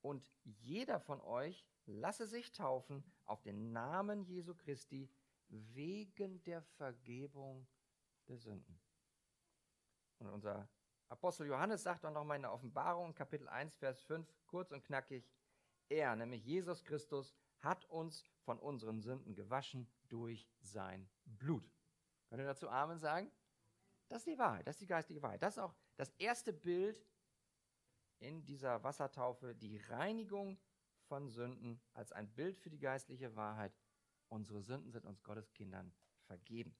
und 0.00 0.26
jeder 0.44 1.00
von 1.00 1.20
euch 1.20 1.66
lasse 1.86 2.26
sich 2.26 2.52
taufen 2.52 3.04
auf 3.24 3.42
den 3.42 3.72
Namen 3.72 4.24
Jesu 4.24 4.54
Christi 4.54 5.10
wegen 5.48 6.42
der 6.44 6.62
Vergebung 6.62 7.66
der 8.28 8.36
Sünden. 8.36 8.80
Und 10.18 10.28
unser 10.28 10.68
Apostel 11.08 11.46
Johannes 11.46 11.82
sagt 11.82 12.04
dann 12.04 12.14
nochmal 12.14 12.36
in 12.36 12.42
der 12.42 12.52
Offenbarung, 12.52 13.14
Kapitel 13.14 13.48
1, 13.48 13.76
Vers 13.76 14.02
5, 14.02 14.26
kurz 14.46 14.72
und 14.72 14.84
knackig, 14.84 15.30
er, 15.88 16.16
nämlich 16.16 16.44
Jesus 16.44 16.84
Christus, 16.84 17.34
hat 17.58 17.84
uns 17.86 18.24
von 18.44 18.58
unseren 18.58 19.00
Sünden 19.00 19.34
gewaschen 19.34 19.90
durch 20.08 20.48
sein 20.60 21.08
Blut. 21.24 21.70
Könnt 22.28 22.40
ihr 22.40 22.46
dazu 22.46 22.68
Amen 22.68 22.98
sagen? 22.98 23.30
Das 24.08 24.18
ist 24.18 24.26
die 24.26 24.38
Wahrheit, 24.38 24.66
das 24.66 24.76
ist 24.76 24.82
die 24.82 24.86
geistige 24.86 25.22
Wahrheit. 25.22 25.42
Das 25.42 25.56
ist 25.56 25.62
auch 25.62 25.74
das 25.96 26.10
erste 26.18 26.52
Bild 26.52 27.02
in 28.18 28.44
dieser 28.44 28.82
Wassertaufe, 28.82 29.54
die 29.54 29.78
Reinigung 29.78 30.58
von 31.08 31.28
Sünden 31.28 31.80
als 31.92 32.12
ein 32.12 32.32
Bild 32.32 32.58
für 32.58 32.70
die 32.70 32.78
geistliche 32.78 33.36
Wahrheit. 33.36 33.76
Unsere 34.28 34.62
Sünden 34.62 34.90
sind 34.90 35.04
uns 35.04 35.22
Gottes 35.22 35.52
Kindern 35.52 35.92
vergeben. 36.24 36.74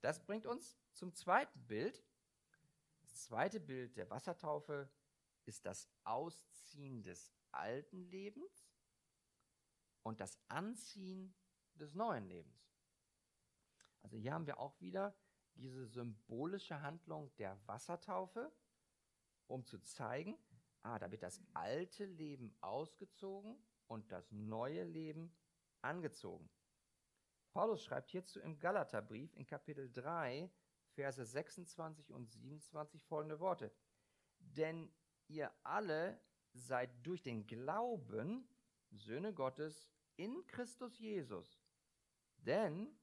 Das 0.00 0.24
bringt 0.24 0.46
uns 0.46 0.78
zum 0.92 1.14
zweiten 1.14 1.66
Bild. 1.66 2.04
Das 3.02 3.24
zweite 3.24 3.60
Bild 3.60 3.96
der 3.96 4.10
Wassertaufe 4.10 4.90
ist 5.44 5.64
das 5.64 5.88
Ausziehen 6.04 7.02
des 7.02 7.32
alten 7.52 8.02
Lebens 8.10 8.68
und 10.02 10.20
das 10.20 10.38
Anziehen 10.48 11.34
des 11.74 11.94
neuen 11.94 12.26
Lebens. 12.26 12.66
Also 14.02 14.16
hier 14.16 14.32
haben 14.32 14.46
wir 14.46 14.58
auch 14.58 14.80
wieder 14.80 15.16
diese 15.54 15.86
symbolische 15.86 16.80
Handlung 16.80 17.34
der 17.36 17.58
Wassertaufe, 17.66 18.52
um 19.46 19.64
zu 19.64 19.78
zeigen, 19.80 20.38
ah, 20.82 20.98
da 20.98 21.10
wird 21.10 21.22
das 21.22 21.40
alte 21.54 22.04
Leben 22.04 22.54
ausgezogen 22.60 23.58
und 23.86 24.12
das 24.12 24.30
neue 24.30 24.84
Leben 24.84 25.34
angezogen. 25.80 26.48
Paulus 27.56 27.82
schreibt 27.84 28.10
hierzu 28.10 28.38
im 28.40 28.58
Galaterbrief 28.58 29.34
in 29.34 29.46
Kapitel 29.46 29.90
3, 29.90 30.50
Verse 30.90 31.24
26 31.24 32.12
und 32.12 32.30
27 32.30 33.02
folgende 33.02 33.40
Worte. 33.40 33.72
Denn 34.38 34.92
ihr 35.26 35.50
alle 35.62 36.20
seid 36.52 36.90
durch 37.02 37.22
den 37.22 37.46
Glauben 37.46 38.46
Söhne 38.90 39.32
Gottes 39.32 39.88
in 40.16 40.46
Christus 40.48 40.98
Jesus. 40.98 41.58
Denn 42.36 42.94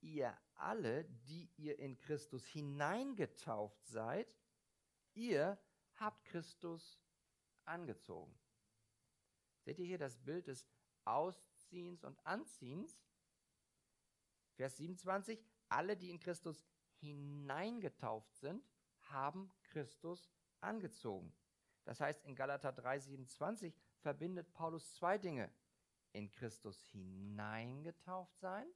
ihr 0.00 0.32
alle, 0.54 1.04
die 1.04 1.50
ihr 1.56 1.76
in 1.80 1.98
Christus 1.98 2.46
hineingetauft 2.46 3.84
seid, 3.84 4.38
ihr 5.14 5.58
habt 5.96 6.24
Christus 6.26 7.02
angezogen. 7.64 8.38
Seht 9.64 9.80
ihr 9.80 9.86
hier 9.86 9.98
das 9.98 10.18
Bild 10.18 10.46
des 10.46 10.68
Ausziehens 11.04 12.04
und 12.04 12.24
Anziehens? 12.24 13.02
Vers 14.54 14.76
27, 14.76 15.42
alle, 15.68 15.96
die 15.96 16.10
in 16.10 16.20
Christus 16.20 16.64
hineingetauft 17.00 18.34
sind, 18.36 18.64
haben 19.00 19.50
Christus 19.64 20.30
angezogen. 20.60 21.34
Das 21.84 22.00
heißt, 22.00 22.24
in 22.24 22.36
Galater 22.36 22.72
3:27 22.72 23.74
verbindet 23.98 24.52
Paulus 24.52 24.94
zwei 24.94 25.18
Dinge. 25.18 25.52
In 26.12 26.30
Christus 26.30 26.80
hineingetauft 26.88 28.38
sein, 28.38 28.66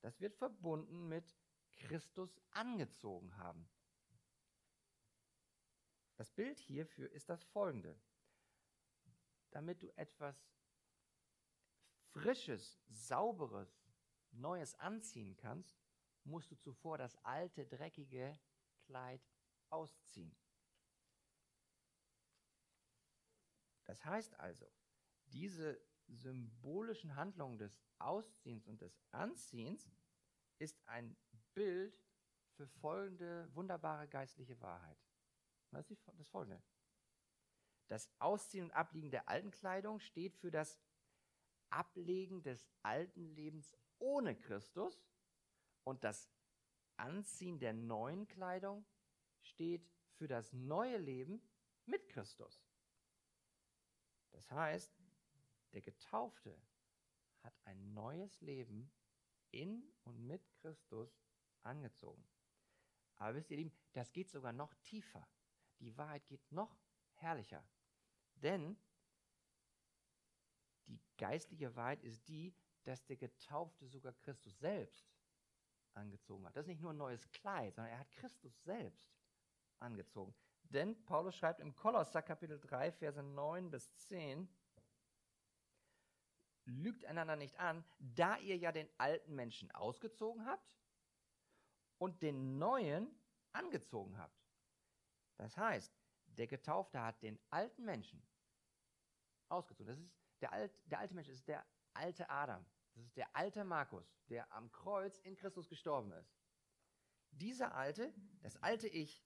das 0.00 0.20
wird 0.20 0.34
verbunden 0.34 1.08
mit 1.08 1.36
Christus 1.76 2.40
angezogen 2.50 3.36
haben. 3.36 3.68
Das 6.16 6.30
Bild 6.30 6.58
hierfür 6.58 7.10
ist 7.12 7.28
das 7.28 7.42
folgende. 7.44 7.98
Damit 9.50 9.82
du 9.82 9.96
etwas 9.96 10.36
Frisches, 12.08 12.80
Sauberes, 12.88 13.85
Neues 14.36 14.74
anziehen 14.76 15.36
kannst, 15.36 15.78
musst 16.24 16.50
du 16.50 16.56
zuvor 16.56 16.98
das 16.98 17.16
alte, 17.24 17.66
dreckige 17.66 18.38
Kleid 18.86 19.22
ausziehen. 19.70 20.36
Das 23.84 24.04
heißt 24.04 24.38
also, 24.40 24.66
diese 25.26 25.80
symbolischen 26.08 27.16
Handlungen 27.16 27.58
des 27.58 27.80
Ausziehens 27.98 28.66
und 28.66 28.80
des 28.80 29.00
Anziehens 29.12 29.88
ist 30.58 30.86
ein 30.88 31.16
Bild 31.54 32.00
für 32.56 32.66
folgende 32.66 33.48
wunderbare 33.54 34.08
geistliche 34.08 34.60
Wahrheit. 34.60 34.98
Das 35.70 35.90
ist 35.90 36.06
das 36.06 36.26
folgende. 36.28 36.62
Das 37.88 38.10
Ausziehen 38.18 38.64
und 38.64 38.72
Abliegen 38.72 39.10
der 39.10 39.28
alten 39.28 39.50
Kleidung 39.50 40.00
steht 40.00 40.34
für 40.34 40.50
das 40.50 40.80
Ablegen 41.70 42.42
des 42.42 42.68
alten 42.82 43.34
Lebens 43.34 43.76
ohne 43.98 44.36
Christus 44.36 45.02
und 45.84 46.04
das 46.04 46.30
Anziehen 46.96 47.58
der 47.58 47.72
neuen 47.72 48.26
Kleidung 48.26 48.84
steht 49.42 49.88
für 50.14 50.28
das 50.28 50.52
neue 50.52 50.96
Leben 50.96 51.42
mit 51.84 52.08
Christus. 52.08 52.64
Das 54.30 54.50
heißt, 54.50 54.92
der 55.72 55.82
Getaufte 55.82 56.60
hat 57.40 57.54
ein 57.64 57.94
neues 57.94 58.40
Leben 58.40 58.90
in 59.50 59.82
und 60.04 60.26
mit 60.26 60.50
Christus 60.56 61.18
angezogen. 61.62 62.26
Aber 63.16 63.34
wisst 63.34 63.50
ihr, 63.50 63.56
Lieben, 63.56 63.72
das 63.92 64.12
geht 64.12 64.30
sogar 64.30 64.52
noch 64.52 64.74
tiefer. 64.82 65.26
Die 65.80 65.96
Wahrheit 65.96 66.26
geht 66.26 66.50
noch 66.52 66.76
herrlicher. 67.14 67.66
Denn 68.34 68.76
die 70.86 71.00
geistliche 71.16 71.74
Wahrheit 71.76 72.02
ist 72.02 72.28
die, 72.28 72.54
dass 72.86 73.04
der 73.04 73.16
Getaufte 73.16 73.86
sogar 73.86 74.12
Christus 74.12 74.58
selbst 74.58 75.04
angezogen 75.94 76.46
hat. 76.46 76.56
Das 76.56 76.64
ist 76.64 76.68
nicht 76.68 76.80
nur 76.80 76.92
ein 76.92 76.96
neues 76.96 77.28
Kleid, 77.32 77.74
sondern 77.74 77.92
er 77.92 77.98
hat 77.98 78.12
Christus 78.12 78.62
selbst 78.62 79.10
angezogen. 79.80 80.34
Denn 80.62 81.04
Paulus 81.04 81.36
schreibt 81.36 81.60
im 81.60 81.74
Kolosser 81.74 82.22
Kapitel 82.22 82.60
3, 82.60 82.92
Verse 82.92 83.22
9 83.22 83.70
bis 83.70 83.94
10, 84.08 84.48
lügt 86.64 87.04
einander 87.04 87.36
nicht 87.36 87.58
an, 87.58 87.84
da 87.98 88.36
ihr 88.38 88.56
ja 88.56 88.72
den 88.72 88.88
alten 88.98 89.34
Menschen 89.34 89.70
ausgezogen 89.72 90.46
habt 90.46 90.76
und 91.98 92.22
den 92.22 92.58
neuen 92.58 93.08
angezogen 93.52 94.16
habt. 94.18 94.44
Das 95.36 95.56
heißt, 95.56 95.92
der 96.26 96.46
Getaufte 96.46 97.00
hat 97.00 97.22
den 97.22 97.38
alten 97.50 97.84
Menschen 97.84 98.22
ausgezogen. 99.48 99.86
Das 99.86 99.98
ist 99.98 100.12
der, 100.40 100.52
Alt, 100.52 100.72
der 100.86 100.98
alte 101.00 101.14
Mensch 101.14 101.28
ist 101.28 101.48
der 101.48 101.64
alte 101.94 102.28
Adam. 102.28 102.64
Das 102.96 103.04
ist 103.04 103.16
der 103.18 103.36
alte 103.36 103.62
Markus, 103.62 104.10
der 104.30 104.50
am 104.52 104.72
Kreuz 104.72 105.18
in 105.18 105.36
Christus 105.36 105.68
gestorben 105.68 106.12
ist. 106.12 106.34
Dieser 107.30 107.74
alte, 107.74 108.10
das 108.40 108.56
alte 108.62 108.88
Ich, 108.88 109.22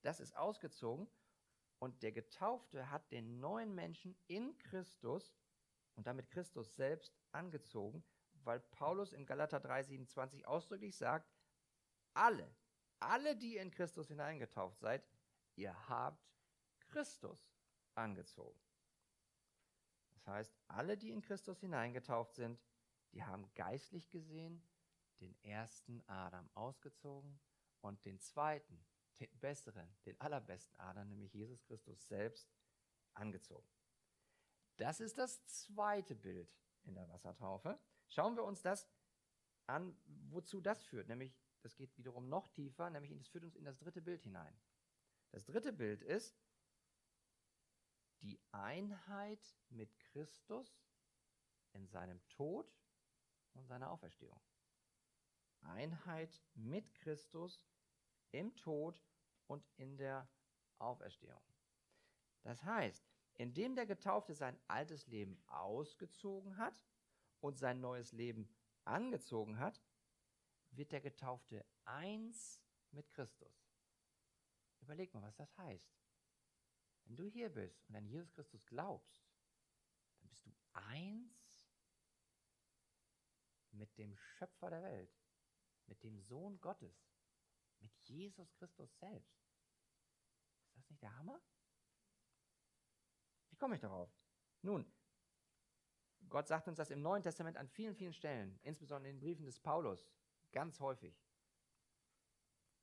das 0.00 0.18
ist 0.18 0.36
ausgezogen 0.36 1.08
und 1.78 2.02
der 2.02 2.10
Getaufte 2.10 2.90
hat 2.90 3.08
den 3.12 3.38
neuen 3.38 3.72
Menschen 3.76 4.16
in 4.26 4.58
Christus 4.58 5.32
und 5.94 6.08
damit 6.08 6.28
Christus 6.28 6.74
selbst 6.74 7.16
angezogen, 7.30 8.04
weil 8.42 8.58
Paulus 8.58 9.12
in 9.12 9.26
Galater 9.26 9.58
3:27 9.58 10.44
ausdrücklich 10.44 10.96
sagt, 10.96 11.32
alle, 12.14 12.52
alle, 12.98 13.36
die 13.36 13.58
in 13.58 13.70
Christus 13.70 14.08
hineingetauft 14.08 14.80
seid, 14.80 15.06
ihr 15.54 15.88
habt 15.88 16.20
Christus 16.80 17.48
angezogen. 17.94 18.60
Das 20.14 20.26
heißt, 20.26 20.56
alle, 20.66 20.98
die 20.98 21.10
in 21.10 21.22
Christus 21.22 21.60
hineingetauft 21.60 22.34
sind, 22.34 22.60
die 23.12 23.22
haben 23.22 23.52
geistlich 23.54 24.10
gesehen 24.10 24.62
den 25.20 25.36
ersten 25.44 26.02
Adam 26.08 26.48
ausgezogen 26.54 27.38
und 27.80 28.04
den 28.04 28.18
zweiten, 28.20 28.84
den 29.20 29.28
besseren, 29.38 29.88
den 30.04 30.20
allerbesten 30.20 30.78
Adam, 30.80 31.08
nämlich 31.08 31.32
Jesus 31.32 31.62
Christus 31.64 32.06
selbst, 32.08 32.50
angezogen. 33.14 33.68
Das 34.76 35.00
ist 35.00 35.18
das 35.18 35.44
zweite 35.46 36.14
Bild 36.14 36.52
in 36.84 36.94
der 36.94 37.08
Wassertaufe. 37.08 37.78
Schauen 38.08 38.36
wir 38.36 38.44
uns 38.44 38.62
das 38.62 38.88
an, 39.66 39.96
wozu 40.30 40.60
das 40.60 40.82
führt. 40.82 41.08
Nämlich, 41.08 41.36
das 41.60 41.76
geht 41.76 41.96
wiederum 41.96 42.28
noch 42.28 42.48
tiefer, 42.48 42.90
nämlich 42.90 43.16
das 43.16 43.28
führt 43.28 43.44
uns 43.44 43.54
in 43.54 43.64
das 43.64 43.78
dritte 43.78 44.02
Bild 44.02 44.22
hinein. 44.22 44.58
Das 45.30 45.44
dritte 45.44 45.72
Bild 45.72 46.02
ist 46.02 46.36
die 48.22 48.40
Einheit 48.50 49.56
mit 49.68 49.98
Christus 49.98 50.82
in 51.72 51.86
seinem 51.86 52.26
Tod 52.28 52.72
und 53.54 53.66
seiner 53.66 53.90
Auferstehung. 53.90 54.40
Einheit 55.62 56.42
mit 56.54 56.92
Christus 56.94 57.62
im 58.32 58.54
Tod 58.56 59.00
und 59.46 59.64
in 59.76 59.96
der 59.96 60.28
Auferstehung. 60.78 61.42
Das 62.42 62.64
heißt, 62.64 63.04
indem 63.34 63.74
der 63.74 63.86
Getaufte 63.86 64.34
sein 64.34 64.58
altes 64.68 65.06
Leben 65.06 65.40
ausgezogen 65.46 66.56
hat 66.56 66.82
und 67.40 67.58
sein 67.58 67.80
neues 67.80 68.12
Leben 68.12 68.48
angezogen 68.84 69.58
hat, 69.58 69.80
wird 70.70 70.92
der 70.92 71.00
Getaufte 71.00 71.64
eins 71.84 72.60
mit 72.90 73.10
Christus. 73.10 73.68
Überleg 74.80 75.12
mal, 75.14 75.22
was 75.22 75.36
das 75.36 75.56
heißt. 75.58 75.92
Wenn 77.04 77.16
du 77.16 77.26
hier 77.26 77.50
bist 77.50 77.88
und 77.88 77.96
an 77.96 78.06
Jesus 78.06 78.32
Christus 78.32 78.64
glaubst, 78.66 79.24
dann 80.20 80.28
bist 80.28 80.46
du 80.46 80.52
eins 80.72 81.41
mit 83.72 83.96
dem 83.98 84.16
Schöpfer 84.16 84.70
der 84.70 84.82
Welt, 84.82 85.14
mit 85.86 86.02
dem 86.02 86.20
Sohn 86.20 86.60
Gottes, 86.60 87.12
mit 87.80 87.92
Jesus 88.00 88.54
Christus 88.54 88.96
selbst. 88.98 89.42
Ist 90.66 90.76
das 90.76 90.90
nicht 90.90 91.02
der 91.02 91.16
Hammer? 91.18 91.40
Wie 93.50 93.56
komme 93.56 93.74
ich 93.74 93.80
darauf? 93.80 94.10
Nun, 94.62 94.90
Gott 96.28 96.48
sagt 96.48 96.68
uns 96.68 96.76
das 96.76 96.90
im 96.90 97.02
Neuen 97.02 97.22
Testament 97.22 97.56
an 97.56 97.68
vielen, 97.68 97.94
vielen 97.94 98.14
Stellen, 98.14 98.58
insbesondere 98.62 99.10
in 99.10 99.16
den 99.16 99.20
Briefen 99.20 99.44
des 99.44 99.60
Paulus, 99.60 100.08
ganz 100.52 100.80
häufig. 100.80 101.22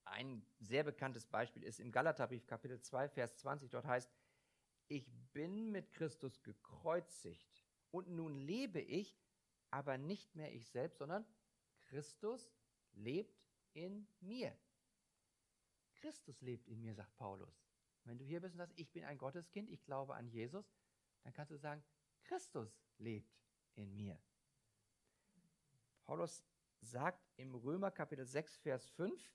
Ein 0.03 0.45
sehr 0.59 0.83
bekanntes 0.83 1.25
Beispiel 1.25 1.63
ist 1.63 1.79
im 1.79 1.91
Galaterbrief 1.91 2.45
Kapitel 2.47 2.81
2, 2.81 3.09
Vers 3.09 3.37
20. 3.37 3.69
Dort 3.69 3.85
heißt, 3.85 4.11
ich 4.87 5.11
bin 5.33 5.71
mit 5.71 5.93
Christus 5.93 6.41
gekreuzigt 6.41 7.63
und 7.91 8.09
nun 8.09 8.35
lebe 8.35 8.79
ich, 8.79 9.15
aber 9.71 9.97
nicht 9.97 10.35
mehr 10.35 10.53
ich 10.53 10.67
selbst, 10.69 10.97
sondern 10.97 11.25
Christus 11.89 12.51
lebt 12.93 13.39
in 13.73 14.07
mir. 14.19 14.57
Christus 15.95 16.41
lebt 16.41 16.67
in 16.67 16.81
mir, 16.81 16.93
sagt 16.93 17.15
Paulus. 17.15 17.63
Wenn 18.05 18.17
du 18.17 18.25
hier 18.25 18.39
bist 18.39 18.53
und 18.53 18.59
sagst, 18.59 18.77
ich 18.77 18.91
bin 18.91 19.03
ein 19.03 19.17
Gotteskind, 19.17 19.69
ich 19.69 19.83
glaube 19.83 20.15
an 20.15 20.27
Jesus, 20.27 20.73
dann 21.23 21.33
kannst 21.33 21.51
du 21.51 21.57
sagen, 21.57 21.83
Christus 22.23 22.81
lebt 22.97 23.31
in 23.75 23.95
mir. 23.95 24.19
Paulus 26.03 26.43
sagt 26.81 27.27
im 27.35 27.53
Römer 27.53 27.91
Kapitel 27.91 28.25
6, 28.25 28.57
Vers 28.57 28.89
5, 28.89 29.31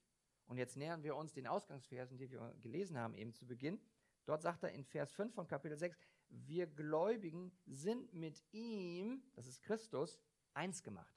und 0.47 0.57
jetzt 0.57 0.77
nähern 0.77 1.03
wir 1.03 1.17
uns 1.17 1.33
den 1.33 1.47
Ausgangsversen, 1.47 2.19
die 2.19 2.31
wir 2.31 2.55
gelesen 2.61 2.99
haben, 2.99 3.15
eben 3.15 3.33
zu 3.33 3.47
Beginn. 3.47 3.81
Dort 4.25 4.43
sagt 4.43 4.63
er 4.63 4.73
in 4.73 4.85
Vers 4.85 5.13
5 5.13 5.35
von 5.35 5.47
Kapitel 5.47 5.77
6, 5.77 5.99
wir 6.47 6.67
Gläubigen 6.67 7.53
sind 7.67 8.13
mit 8.13 8.43
ihm, 8.53 9.23
das 9.35 9.47
ist 9.47 9.63
Christus, 9.63 10.19
eins 10.53 10.83
gemacht. 10.83 11.15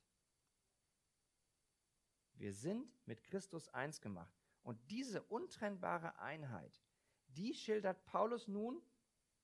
Wir 2.35 2.53
sind 2.53 2.87
mit 3.07 3.23
Christus 3.23 3.67
eins 3.69 3.99
gemacht. 3.99 4.33
Und 4.61 4.79
diese 4.91 5.23
untrennbare 5.23 6.19
Einheit, 6.19 6.83
die 7.29 7.53
schildert 7.53 8.05
Paulus 8.05 8.47
nun 8.47 8.81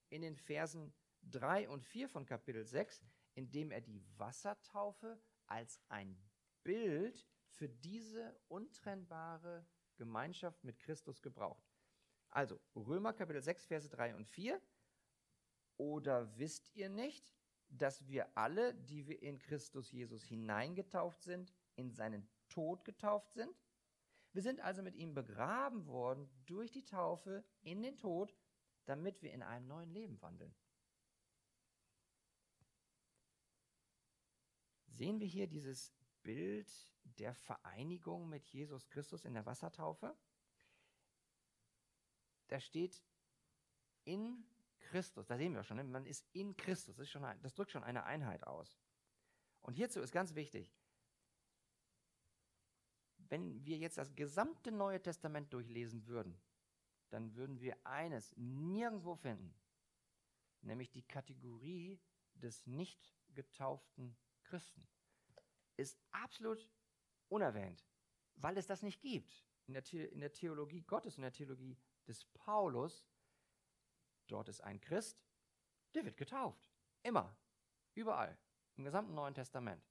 in 0.10 0.22
den 0.22 0.36
Versen 0.36 0.94
3 1.24 1.70
und 1.70 1.84
4 1.84 2.10
von 2.10 2.26
Kapitel 2.26 2.64
6, 2.64 3.04
indem 3.34 3.72
er 3.72 3.82
die 3.82 4.04
Wassertaufe 4.18 5.20
als 5.48 5.80
ein 5.90 6.18
Bild 6.64 7.26
für 7.48 7.70
diese 7.70 8.38
untrennbare 8.48 9.66
Gemeinschaft 9.96 10.64
mit 10.64 10.80
Christus 10.80 11.22
gebraucht. 11.22 11.64
Also, 12.30 12.60
Römer 12.76 13.14
Kapitel 13.14 13.42
6, 13.42 13.66
Verse 13.66 13.90
3 13.90 14.16
und 14.16 14.28
4. 14.28 14.62
Oder 15.78 16.38
wisst 16.38 16.76
ihr 16.76 16.90
nicht, 16.90 17.34
dass 17.70 18.08
wir 18.08 18.38
alle, 18.38 18.76
die 18.76 19.08
wir 19.08 19.22
in 19.22 19.40
Christus 19.40 19.92
Jesus 19.92 20.24
hineingetauft 20.24 21.24
sind, 21.24 21.54
in 21.76 21.92
seinen 21.92 22.28
Tod 22.50 22.86
getauft 22.86 23.34
sind? 23.34 23.54
Wir 24.32 24.42
sind 24.42 24.62
also 24.62 24.82
mit 24.82 24.96
ihm 24.96 25.14
begraben 25.14 25.86
worden 25.88 26.30
durch 26.46 26.72
die 26.72 26.86
Taufe 26.86 27.44
in 27.62 27.82
den 27.82 27.98
Tod, 27.98 28.36
damit 28.86 29.22
wir 29.22 29.32
in 29.32 29.44
einem 29.44 29.68
neuen 29.68 29.92
Leben 29.92 30.22
wandeln. 30.22 30.54
Sehen 34.88 35.20
wir 35.20 35.28
hier 35.28 35.48
dieses 35.48 35.92
Bild 36.22 36.72
der 37.04 37.34
Vereinigung 37.34 38.30
mit 38.30 38.46
Jesus 38.48 38.88
Christus 38.88 39.26
in 39.26 39.34
der 39.34 39.46
Wassertaufe? 39.46 40.16
Da 42.48 42.60
steht 42.60 43.04
in 44.04 44.46
Christus, 44.94 45.26
da 45.26 45.38
sehen 45.38 45.56
wir 45.56 45.64
schon, 45.64 45.78
ne? 45.78 45.84
man 45.84 46.06
ist 46.06 46.24
in 46.34 46.56
Christus, 46.56 46.96
das, 46.96 47.10
schon 47.10 47.24
das 47.42 47.56
drückt 47.56 47.72
schon 47.72 47.84
eine 47.84 48.04
Einheit 48.04 48.46
aus. 48.46 48.78
Und 49.62 49.74
hierzu 49.74 50.02
ist 50.02 50.12
ganz 50.12 50.36
wichtig, 50.36 50.72
wenn 53.18 53.66
wir 53.66 53.78
jetzt 53.78 53.98
das 53.98 54.14
gesamte 54.14 54.72
Neue 54.72 55.02
Testament 55.02 55.52
durchlesen 55.52 56.06
würden, 56.06 56.40
dann 57.10 57.34
würden 57.34 57.60
wir 57.60 57.76
eines 57.88 58.38
nirgendwo 58.38 59.16
finden, 59.16 59.56
nämlich 60.62 60.92
die 60.92 61.02
Kategorie 61.02 62.00
des 62.36 62.68
nicht 62.68 63.16
getauften 63.34 64.16
Christen. 64.44 64.88
Ist 65.76 66.00
absolut 66.12 66.70
unerwähnt, 67.30 67.84
weil 68.36 68.60
es 68.60 68.68
das 68.68 68.84
nicht 68.84 69.02
gibt. 69.02 69.44
In 69.66 69.74
der, 69.74 69.84
The 69.84 70.04
in 70.04 70.20
der 70.20 70.34
Theologie 70.34 70.84
Gottes, 70.84 71.16
in 71.16 71.24
der 71.24 71.32
Theologie 71.32 71.80
des 72.06 72.26
Paulus, 72.26 73.04
dort 74.28 74.50
ist 74.50 74.62
ein 74.62 74.82
Christ, 74.82 75.22
der 75.94 76.06
wird 76.06 76.18
getauft. 76.18 76.72
Immer. 77.02 77.36
Überall. 77.94 78.38
Im 78.76 78.84
gesamten 78.84 79.14
Neuen 79.14 79.34
Testament. 79.34 79.84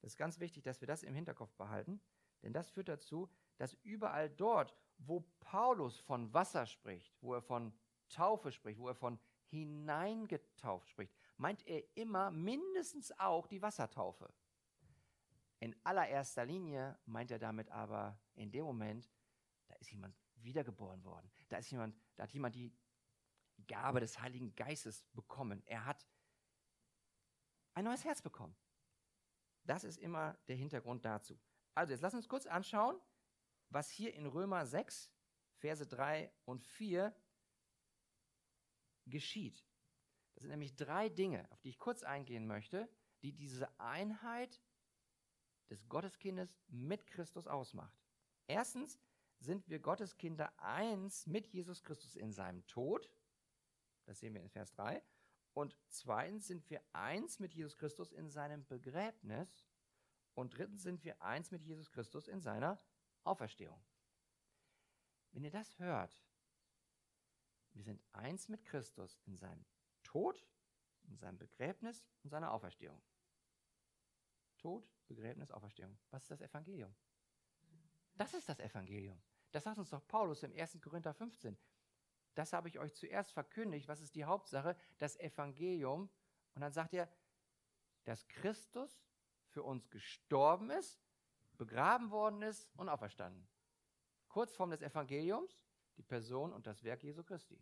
Das 0.00 0.12
ist 0.12 0.18
ganz 0.18 0.38
wichtig, 0.38 0.64
dass 0.64 0.80
wir 0.80 0.88
das 0.88 1.02
im 1.02 1.14
Hinterkopf 1.14 1.54
behalten, 1.54 2.00
denn 2.42 2.52
das 2.52 2.70
führt 2.70 2.88
dazu, 2.88 3.30
dass 3.56 3.72
überall 3.82 4.28
dort, 4.28 4.74
wo 4.98 5.20
Paulus 5.40 5.98
von 6.00 6.32
Wasser 6.34 6.66
spricht, 6.66 7.16
wo 7.22 7.34
er 7.34 7.40
von 7.40 7.72
Taufe 8.10 8.52
spricht, 8.52 8.78
wo 8.78 8.88
er 8.88 8.94
von 8.94 9.18
hineingetauft 9.46 10.90
spricht, 10.90 11.14
meint 11.36 11.66
er 11.66 11.82
immer 11.96 12.30
mindestens 12.30 13.18
auch 13.18 13.46
die 13.46 13.62
Wassertaufe. 13.62 14.32
In 15.60 15.74
allererster 15.84 16.44
Linie 16.44 16.98
meint 17.06 17.30
er 17.30 17.38
damit 17.38 17.70
aber 17.70 18.18
in 18.34 18.50
dem 18.50 18.64
Moment, 18.64 19.10
da 19.66 19.74
ist 19.76 19.90
jemand 19.90 20.14
wiedergeboren 20.36 21.02
worden. 21.04 21.30
Da 21.48 21.56
ist 21.56 21.70
jemand, 21.70 21.96
da 22.16 22.24
hat 22.24 22.32
jemand 22.32 22.56
Gabe 23.66 24.00
des 24.00 24.20
Heiligen 24.20 24.54
Geistes 24.54 25.04
bekommen. 25.12 25.62
Er 25.66 25.84
hat 25.84 26.06
ein 27.74 27.84
neues 27.84 28.04
Herz 28.04 28.22
bekommen. 28.22 28.56
Das 29.64 29.84
ist 29.84 29.98
immer 29.98 30.38
der 30.48 30.56
Hintergrund 30.56 31.04
dazu. 31.04 31.40
Also 31.74 31.92
jetzt 31.92 32.02
lass 32.02 32.14
uns 32.14 32.28
kurz 32.28 32.46
anschauen, 32.46 33.00
was 33.70 33.90
hier 33.90 34.14
in 34.14 34.26
Römer 34.26 34.66
6, 34.66 35.10
Verse 35.56 35.86
3 35.86 36.32
und 36.44 36.62
4 36.62 37.14
geschieht. 39.06 39.66
Das 40.34 40.42
sind 40.42 40.50
nämlich 40.50 40.76
drei 40.76 41.08
Dinge, 41.08 41.50
auf 41.50 41.60
die 41.60 41.70
ich 41.70 41.78
kurz 41.78 42.02
eingehen 42.02 42.46
möchte, 42.46 42.88
die 43.22 43.32
diese 43.32 43.68
Einheit 43.80 44.60
des 45.70 45.88
Gotteskindes 45.88 46.56
mit 46.68 47.06
Christus 47.06 47.46
ausmacht. 47.46 47.98
Erstens 48.46 49.00
sind 49.40 49.68
wir 49.68 49.78
Gotteskinder 49.80 50.52
eins 50.60 51.26
mit 51.26 51.46
Jesus 51.46 51.82
Christus 51.82 52.16
in 52.16 52.32
seinem 52.32 52.66
Tod. 52.66 53.10
Das 54.04 54.18
sehen 54.18 54.34
wir 54.34 54.42
in 54.42 54.50
Vers 54.50 54.72
3. 54.72 55.02
Und 55.52 55.78
zweitens 55.88 56.46
sind 56.46 56.68
wir 56.68 56.82
eins 56.92 57.38
mit 57.38 57.54
Jesus 57.54 57.76
Christus 57.76 58.12
in 58.12 58.28
seinem 58.28 58.66
Begräbnis. 58.66 59.68
Und 60.34 60.56
drittens 60.56 60.82
sind 60.82 61.04
wir 61.04 61.20
eins 61.22 61.50
mit 61.50 61.62
Jesus 61.62 61.90
Christus 61.90 62.26
in 62.26 62.40
seiner 62.40 62.80
Auferstehung. 63.22 63.80
Wenn 65.32 65.44
ihr 65.44 65.50
das 65.50 65.78
hört, 65.78 66.24
wir 67.72 67.82
sind 67.82 68.02
eins 68.12 68.48
mit 68.48 68.64
Christus 68.64 69.18
in 69.26 69.36
seinem 69.36 69.64
Tod, 70.02 70.46
in 71.08 71.16
seinem 71.16 71.38
Begräbnis 71.38 72.04
und 72.22 72.30
seiner 72.30 72.52
Auferstehung. 72.52 73.00
Tod, 74.58 74.88
Begräbnis, 75.06 75.50
Auferstehung. 75.50 75.98
Was 76.10 76.22
ist 76.22 76.30
das 76.30 76.40
Evangelium? 76.40 76.94
Das 78.16 78.32
ist 78.34 78.48
das 78.48 78.58
Evangelium. 78.60 79.20
Das 79.50 79.64
sagt 79.64 79.78
uns 79.78 79.90
doch 79.90 80.06
Paulus 80.06 80.42
im 80.42 80.52
1. 80.52 80.80
Korinther 80.80 81.12
15. 81.12 81.56
Das 82.34 82.52
habe 82.52 82.68
ich 82.68 82.78
euch 82.78 82.94
zuerst 82.94 83.32
verkündigt. 83.32 83.88
Was 83.88 84.00
ist 84.00 84.14
die 84.14 84.24
Hauptsache? 84.24 84.76
Das 84.98 85.16
Evangelium. 85.18 86.10
Und 86.54 86.62
dann 86.62 86.72
sagt 86.72 86.94
er, 86.94 87.08
dass 88.04 88.26
Christus 88.28 89.04
für 89.48 89.62
uns 89.62 89.88
gestorben 89.90 90.70
ist, 90.70 91.00
begraben 91.56 92.10
worden 92.10 92.42
ist 92.42 92.68
und 92.76 92.88
auferstanden. 92.88 93.48
Kurzform 94.28 94.70
des 94.70 94.82
Evangeliums, 94.82 95.64
die 95.96 96.02
Person 96.02 96.52
und 96.52 96.66
das 96.66 96.82
Werk 96.82 97.02
Jesu 97.04 97.22
Christi. 97.22 97.58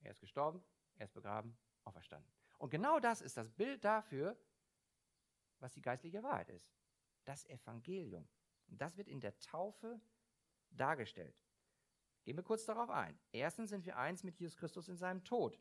Er 0.00 0.10
ist 0.10 0.20
gestorben, 0.20 0.62
er 0.96 1.04
ist 1.04 1.14
begraben, 1.14 1.56
auferstanden. 1.84 2.30
Und 2.58 2.70
genau 2.70 2.98
das 2.98 3.20
ist 3.20 3.36
das 3.36 3.48
Bild 3.50 3.84
dafür, 3.84 4.36
was 5.60 5.72
die 5.74 5.82
geistliche 5.82 6.22
Wahrheit 6.22 6.50
ist. 6.50 6.72
Das 7.24 7.46
Evangelium. 7.46 8.28
Und 8.66 8.80
das 8.80 8.96
wird 8.96 9.08
in 9.08 9.20
der 9.20 9.38
Taufe 9.38 10.00
dargestellt. 10.70 11.36
Gehen 12.28 12.36
wir 12.36 12.44
kurz 12.44 12.66
darauf 12.66 12.90
ein. 12.90 13.18
Erstens 13.32 13.70
sind 13.70 13.86
wir 13.86 13.96
eins 13.96 14.22
mit 14.22 14.38
Jesus 14.38 14.58
Christus 14.58 14.86
in 14.88 14.98
seinem 14.98 15.24
Tod. 15.24 15.58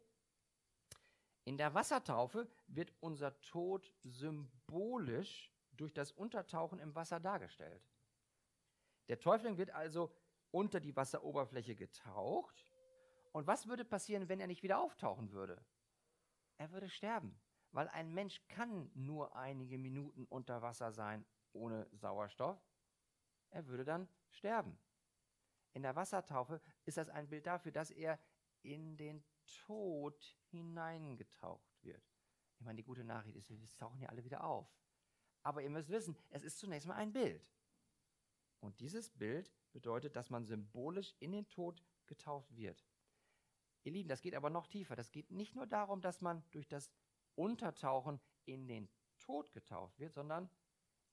In 1.46 1.58
der 1.58 1.74
Wassertaufe 1.74 2.46
wird 2.68 2.92
unser 3.00 3.40
Tod 3.40 3.96
symbolisch 4.04 5.50
durch 5.72 5.94
das 5.94 6.12
Untertauchen 6.12 6.80
im 6.80 6.94
Wasser 6.94 7.22
dargestellt. 7.22 7.90
Der 9.08 9.18
Täufling 9.18 9.58
wird 9.58 9.72
also 9.72 10.14
unter 10.52 10.82
die 10.82 10.94
Wasseroberfläche 10.94 11.74
getaucht. 11.74 12.66
Und 13.32 13.48
was 13.48 13.70
würde 13.70 13.86
passieren, 13.86 14.28
wenn 14.28 14.42
er 14.42 14.48
nicht 14.48 14.62
wieder 14.62 14.82
auftauchen 14.82 15.32
würde? 15.32 15.64
Er 16.58 16.70
würde 16.74 16.90
sterben, 16.90 17.40
weil 17.72 17.88
ein 17.88 18.14
Mensch 18.14 18.46
kann 18.50 18.92
nur 18.94 19.38
einige 19.38 19.78
Minuten 19.78 20.26
unter 20.26 20.62
Wasser 20.62 20.92
sein 20.92 21.26
ohne 21.54 21.88
Sauerstoff. 21.94 22.62
Er 23.52 23.68
würde 23.68 23.86
dann 23.86 24.10
sterben. 24.32 24.78
In 25.78 25.84
der 25.84 25.96
Wassertaufe 25.96 26.60
ist 26.86 26.98
das 26.98 27.08
ein 27.08 27.30
Bild 27.30 27.46
dafür, 27.46 27.72
dass 27.72 27.92
er 27.92 28.20
in 28.64 28.98
den 28.98 29.24
Tod 29.46 30.36
hineingetaucht 30.50 31.84
wird. 31.84 32.04
Ich 32.58 32.66
meine, 32.66 32.78
die 32.78 32.84
gute 32.84 33.04
Nachricht 33.04 33.38
ist, 33.38 33.52
wir 33.52 33.60
tauchen 33.78 34.02
ja 34.02 34.10
alle 34.10 34.24
wieder 34.24 34.44
auf. 34.44 34.76
Aber 35.44 35.62
ihr 35.62 35.70
müsst 35.70 35.90
wissen, 35.90 36.18
es 36.32 36.42
ist 36.42 36.58
zunächst 36.58 36.88
mal 36.88 36.96
ein 36.96 37.14
Bild. 37.14 37.54
Und 38.60 38.80
dieses 38.80 39.12
Bild 39.12 39.54
bedeutet, 39.72 40.16
dass 40.16 40.32
man 40.32 40.48
symbolisch 40.48 41.14
in 41.20 41.32
den 41.32 41.48
Tod 41.48 41.84
getauft 42.08 42.56
wird. 42.56 42.84
Ihr 43.84 43.92
Lieben, 43.92 44.10
das 44.10 44.24
geht 44.24 44.34
aber 44.34 44.50
noch 44.50 44.66
tiefer. 44.66 44.96
Das 44.96 45.12
geht 45.12 45.30
nicht 45.30 45.54
nur 45.54 45.68
darum, 45.68 46.02
dass 46.02 46.22
man 46.22 46.44
durch 46.50 46.68
das 46.68 46.90
Untertauchen 47.36 48.20
in 48.46 48.68
den 48.68 48.90
Tod 49.20 49.52
getauft 49.52 50.00
wird, 50.00 50.16
sondern 50.16 50.50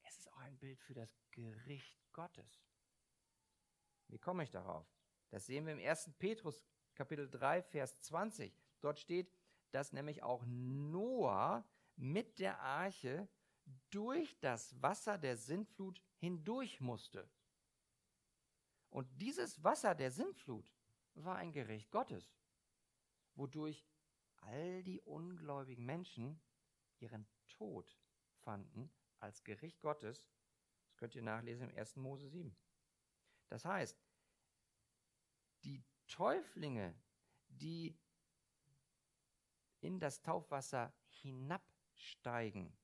es 0.05 0.16
ist 0.16 0.33
auch 0.33 0.38
ein 0.38 0.57
Bild 0.57 0.81
für 0.81 0.94
das 0.94 1.14
Gericht 1.33 2.11
Gottes. 2.14 2.64
Wie 4.09 4.19
komme 4.19 4.45
ich 4.45 4.51
darauf? 4.51 4.87
Das 5.31 5.47
sehen 5.47 5.67
wir 5.67 5.73
im 5.73 5.79
1. 5.79 6.12
Petrus 6.19 6.64
Kapitel 6.95 7.29
3, 7.29 7.62
Vers 7.62 8.01
20. 8.03 8.57
Dort 8.81 8.99
steht, 8.99 9.33
dass 9.73 9.93
nämlich 9.93 10.23
auch 10.23 10.45
Noah 10.47 11.67
mit 11.97 12.38
der 12.38 12.61
Arche 12.61 13.29
durch 13.90 14.38
das 14.40 14.81
Wasser 14.83 15.19
der 15.19 15.37
Sintflut 15.37 16.03
hindurch 16.19 16.81
musste. 16.81 17.29
Und 18.90 19.09
dieses 19.21 19.64
Wasser 19.64 19.95
der 19.95 20.11
Sintflut 20.11 20.73
war 21.14 21.37
ein 21.37 21.53
Gericht 21.53 21.90
Gottes, 21.90 22.37
wodurch 23.35 23.85
all 24.37 24.83
die 24.83 25.01
ungläubigen 25.01 25.85
Menschen 25.85 26.40
ihren 27.01 27.27
Tod 27.49 27.99
fanden 28.43 28.93
als 29.19 29.43
Gericht 29.43 29.81
Gottes. 29.81 30.29
Das 30.87 30.97
könnt 30.97 31.14
ihr 31.14 31.23
nachlesen 31.23 31.71
im 31.71 31.77
1. 31.77 31.97
Mose 31.97 32.29
7. 32.29 32.57
Das 33.48 33.64
heißt, 33.64 33.98
die 35.64 35.83
Täuflinge, 36.07 36.94
die 37.48 37.96
in 39.80 40.00
das 40.00 40.22
Taufwasser 40.22 40.92
hinabsteigen, 41.09 42.76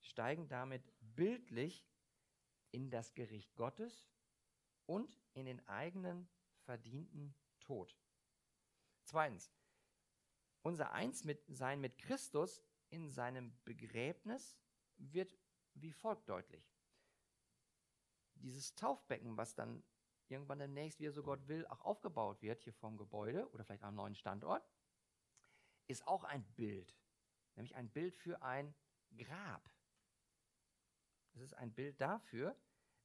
steigen 0.00 0.48
damit 0.48 0.82
bildlich 1.00 1.86
in 2.70 2.90
das 2.90 3.14
Gericht 3.14 3.54
Gottes 3.54 4.06
und 4.86 5.18
in 5.32 5.46
den 5.46 5.66
eigenen 5.68 6.28
verdienten 6.64 7.34
Tod. 7.60 7.96
Zweitens, 9.04 9.52
unser 10.62 10.92
Einssein 10.92 11.80
mit 11.80 11.98
Christus 11.98 12.62
in 12.90 13.08
seinem 13.10 13.56
Begräbnis 13.64 14.56
wird 14.96 15.36
wie 15.74 15.92
folgt 15.92 16.28
deutlich. 16.28 16.72
Dieses 18.34 18.74
Taufbecken, 18.74 19.36
was 19.36 19.54
dann 19.54 19.82
irgendwann 20.30 20.58
demnächst, 20.58 21.00
wie 21.00 21.06
er 21.06 21.12
so 21.12 21.22
Gott 21.22 21.46
will, 21.48 21.66
auch 21.66 21.80
aufgebaut 21.80 22.42
wird 22.42 22.62
hier 22.62 22.72
vom 22.72 22.96
Gebäude 22.96 23.48
oder 23.50 23.64
vielleicht 23.64 23.82
am 23.82 23.94
neuen 23.94 24.14
Standort, 24.14 24.68
ist 25.86 26.06
auch 26.06 26.24
ein 26.24 26.44
Bild, 26.54 26.96
nämlich 27.54 27.74
ein 27.74 27.90
Bild 27.90 28.16
für 28.16 28.42
ein 28.42 28.74
Grab. 29.16 29.70
Es 31.34 31.42
ist 31.42 31.54
ein 31.54 31.72
Bild 31.72 32.00
dafür, 32.00 32.56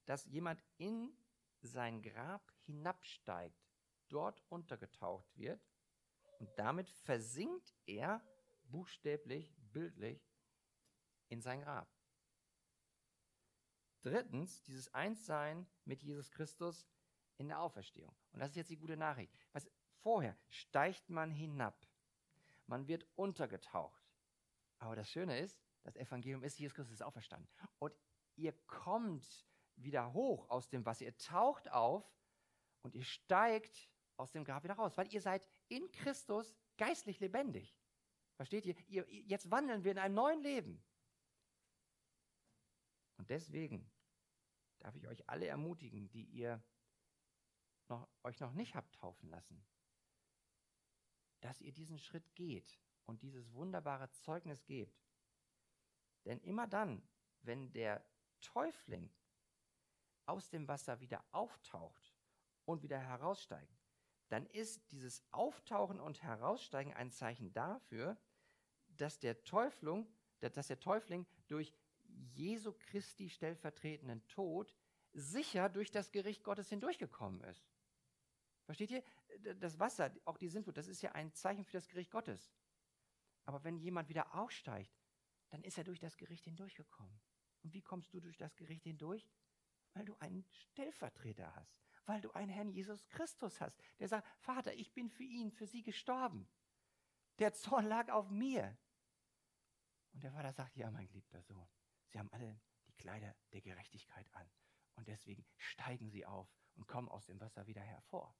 dass 0.05 0.25
jemand 0.25 0.63
in 0.77 1.15
sein 1.61 2.01
Grab 2.01 2.51
hinabsteigt, 2.65 3.61
dort 4.09 4.43
untergetaucht 4.49 5.37
wird 5.37 5.61
und 6.39 6.49
damit 6.57 6.89
versinkt 6.89 7.75
er 7.85 8.23
buchstäblich, 8.63 9.53
bildlich 9.71 10.27
in 11.27 11.41
sein 11.41 11.61
Grab. 11.61 11.87
Drittens, 14.01 14.63
dieses 14.63 14.91
Einssein 14.93 15.67
mit 15.85 16.01
Jesus 16.01 16.31
Christus 16.31 16.87
in 17.41 17.49
der 17.49 17.59
Auferstehung. 17.59 18.15
Und 18.31 18.39
das 18.39 18.51
ist 18.51 18.55
jetzt 18.55 18.69
die 18.69 18.77
gute 18.77 18.95
Nachricht. 18.95 19.33
Was 19.51 19.67
vorher 20.01 20.37
steigt 20.47 21.09
man 21.09 21.31
hinab. 21.31 21.75
Man 22.67 22.87
wird 22.87 23.05
untergetaucht. 23.15 24.01
Aber 24.79 24.95
das 24.95 25.09
Schöne 25.09 25.39
ist, 25.39 25.59
das 25.83 25.95
Evangelium 25.95 26.43
ist, 26.43 26.59
Jesus 26.59 26.75
Christus 26.75 26.93
ist 26.93 27.01
auferstanden. 27.01 27.49
Und 27.79 27.93
ihr 28.35 28.53
kommt 28.67 29.45
wieder 29.75 30.13
hoch 30.13 30.49
aus 30.49 30.69
dem 30.69 30.85
Wasser. 30.85 31.05
Ihr 31.05 31.17
taucht 31.17 31.69
auf 31.71 32.05
und 32.83 32.95
ihr 32.95 33.03
steigt 33.03 33.89
aus 34.17 34.31
dem 34.31 34.43
Grab 34.43 34.63
wieder 34.63 34.75
raus, 34.75 34.95
weil 34.97 35.11
ihr 35.11 35.21
seid 35.21 35.47
in 35.67 35.91
Christus 35.91 36.55
geistlich 36.77 37.19
lebendig. 37.19 37.75
Versteht 38.35 38.65
ihr? 38.65 38.75
ihr? 38.87 39.05
Jetzt 39.09 39.49
wandeln 39.49 39.83
wir 39.83 39.91
in 39.91 39.97
einem 39.97 40.15
neuen 40.15 40.41
Leben. 40.41 40.83
Und 43.17 43.29
deswegen 43.29 43.91
darf 44.79 44.95
ich 44.95 45.07
euch 45.07 45.27
alle 45.27 45.47
ermutigen, 45.47 46.09
die 46.09 46.25
ihr 46.25 46.63
noch, 47.91 48.07
euch 48.23 48.39
noch 48.39 48.53
nicht 48.53 48.73
habt 48.73 48.95
taufen 48.95 49.29
lassen, 49.29 49.63
dass 51.41 51.61
ihr 51.61 51.71
diesen 51.71 51.99
Schritt 51.99 52.33
geht 52.35 52.79
und 53.05 53.21
dieses 53.21 53.53
wunderbare 53.53 54.09
Zeugnis 54.11 54.65
gebt. 54.65 55.05
Denn 56.25 56.39
immer 56.41 56.67
dann, 56.67 57.07
wenn 57.41 57.71
der 57.71 58.03
Täufling 58.41 59.11
aus 60.25 60.49
dem 60.49 60.67
Wasser 60.67 60.99
wieder 60.99 61.23
auftaucht 61.31 62.15
und 62.65 62.81
wieder 62.81 62.99
heraussteigt, 62.99 63.77
dann 64.29 64.45
ist 64.47 64.91
dieses 64.91 65.23
Auftauchen 65.31 65.99
und 65.99 66.23
Heraussteigen 66.23 66.93
ein 66.93 67.11
Zeichen 67.11 67.51
dafür, 67.51 68.17
dass 68.87 69.19
der, 69.19 69.43
Täuflung, 69.43 70.07
dass 70.39 70.67
der 70.67 70.79
Täufling 70.79 71.25
durch 71.47 71.73
Jesu 72.33 72.71
Christi 72.71 73.29
stellvertretenden 73.29 74.25
Tod 74.27 74.73
sicher 75.13 75.69
durch 75.69 75.91
das 75.91 76.11
Gericht 76.11 76.43
Gottes 76.43 76.69
hindurchgekommen 76.69 77.41
ist. 77.41 77.70
Versteht 78.65 78.91
ihr? 78.91 79.03
Das 79.55 79.79
Wasser, 79.79 80.13
auch 80.25 80.37
die 80.37 80.49
Sintflut, 80.49 80.77
das 80.77 80.87
ist 80.87 81.01
ja 81.01 81.11
ein 81.13 81.33
Zeichen 81.33 81.65
für 81.65 81.73
das 81.73 81.87
Gericht 81.87 82.11
Gottes. 82.11 82.53
Aber 83.45 83.63
wenn 83.63 83.77
jemand 83.77 84.09
wieder 84.09 84.35
aufsteigt, 84.35 84.95
dann 85.49 85.63
ist 85.63 85.77
er 85.77 85.83
durch 85.83 85.99
das 85.99 86.17
Gericht 86.17 86.45
hindurchgekommen. 86.45 87.21
Und 87.63 87.73
wie 87.73 87.81
kommst 87.81 88.13
du 88.13 88.19
durch 88.19 88.37
das 88.37 88.55
Gericht 88.55 88.83
hindurch? 88.83 89.29
Weil 89.93 90.05
du 90.05 90.15
einen 90.19 90.45
Stellvertreter 90.49 91.53
hast, 91.55 91.75
weil 92.05 92.21
du 92.21 92.31
einen 92.31 92.49
Herrn 92.49 92.69
Jesus 92.69 93.07
Christus 93.09 93.59
hast, 93.59 93.77
der 93.99 94.07
sagt, 94.07 94.27
Vater, 94.39 94.73
ich 94.73 94.93
bin 94.93 95.09
für 95.09 95.23
ihn, 95.23 95.51
für 95.51 95.67
sie 95.67 95.83
gestorben. 95.83 96.47
Der 97.39 97.53
Zorn 97.53 97.85
lag 97.85 98.09
auf 98.09 98.29
mir. 98.29 98.77
Und 100.13 100.23
der 100.23 100.31
Vater 100.31 100.53
sagt, 100.53 100.75
ja, 100.77 100.89
mein 100.91 101.07
geliebter 101.07 101.41
Sohn, 101.41 101.67
sie 102.07 102.19
haben 102.19 102.31
alle 102.31 102.61
die 102.87 102.93
Kleider 102.93 103.35
der 103.51 103.61
Gerechtigkeit 103.61 104.27
an. 104.33 104.49
Und 104.95 105.07
deswegen 105.07 105.45
steigen 105.57 106.09
sie 106.09 106.25
auf 106.25 106.53
und 106.75 106.87
kommen 106.87 107.09
aus 107.09 107.25
dem 107.25 107.39
Wasser 107.39 107.65
wieder 107.67 107.81
hervor. 107.81 108.35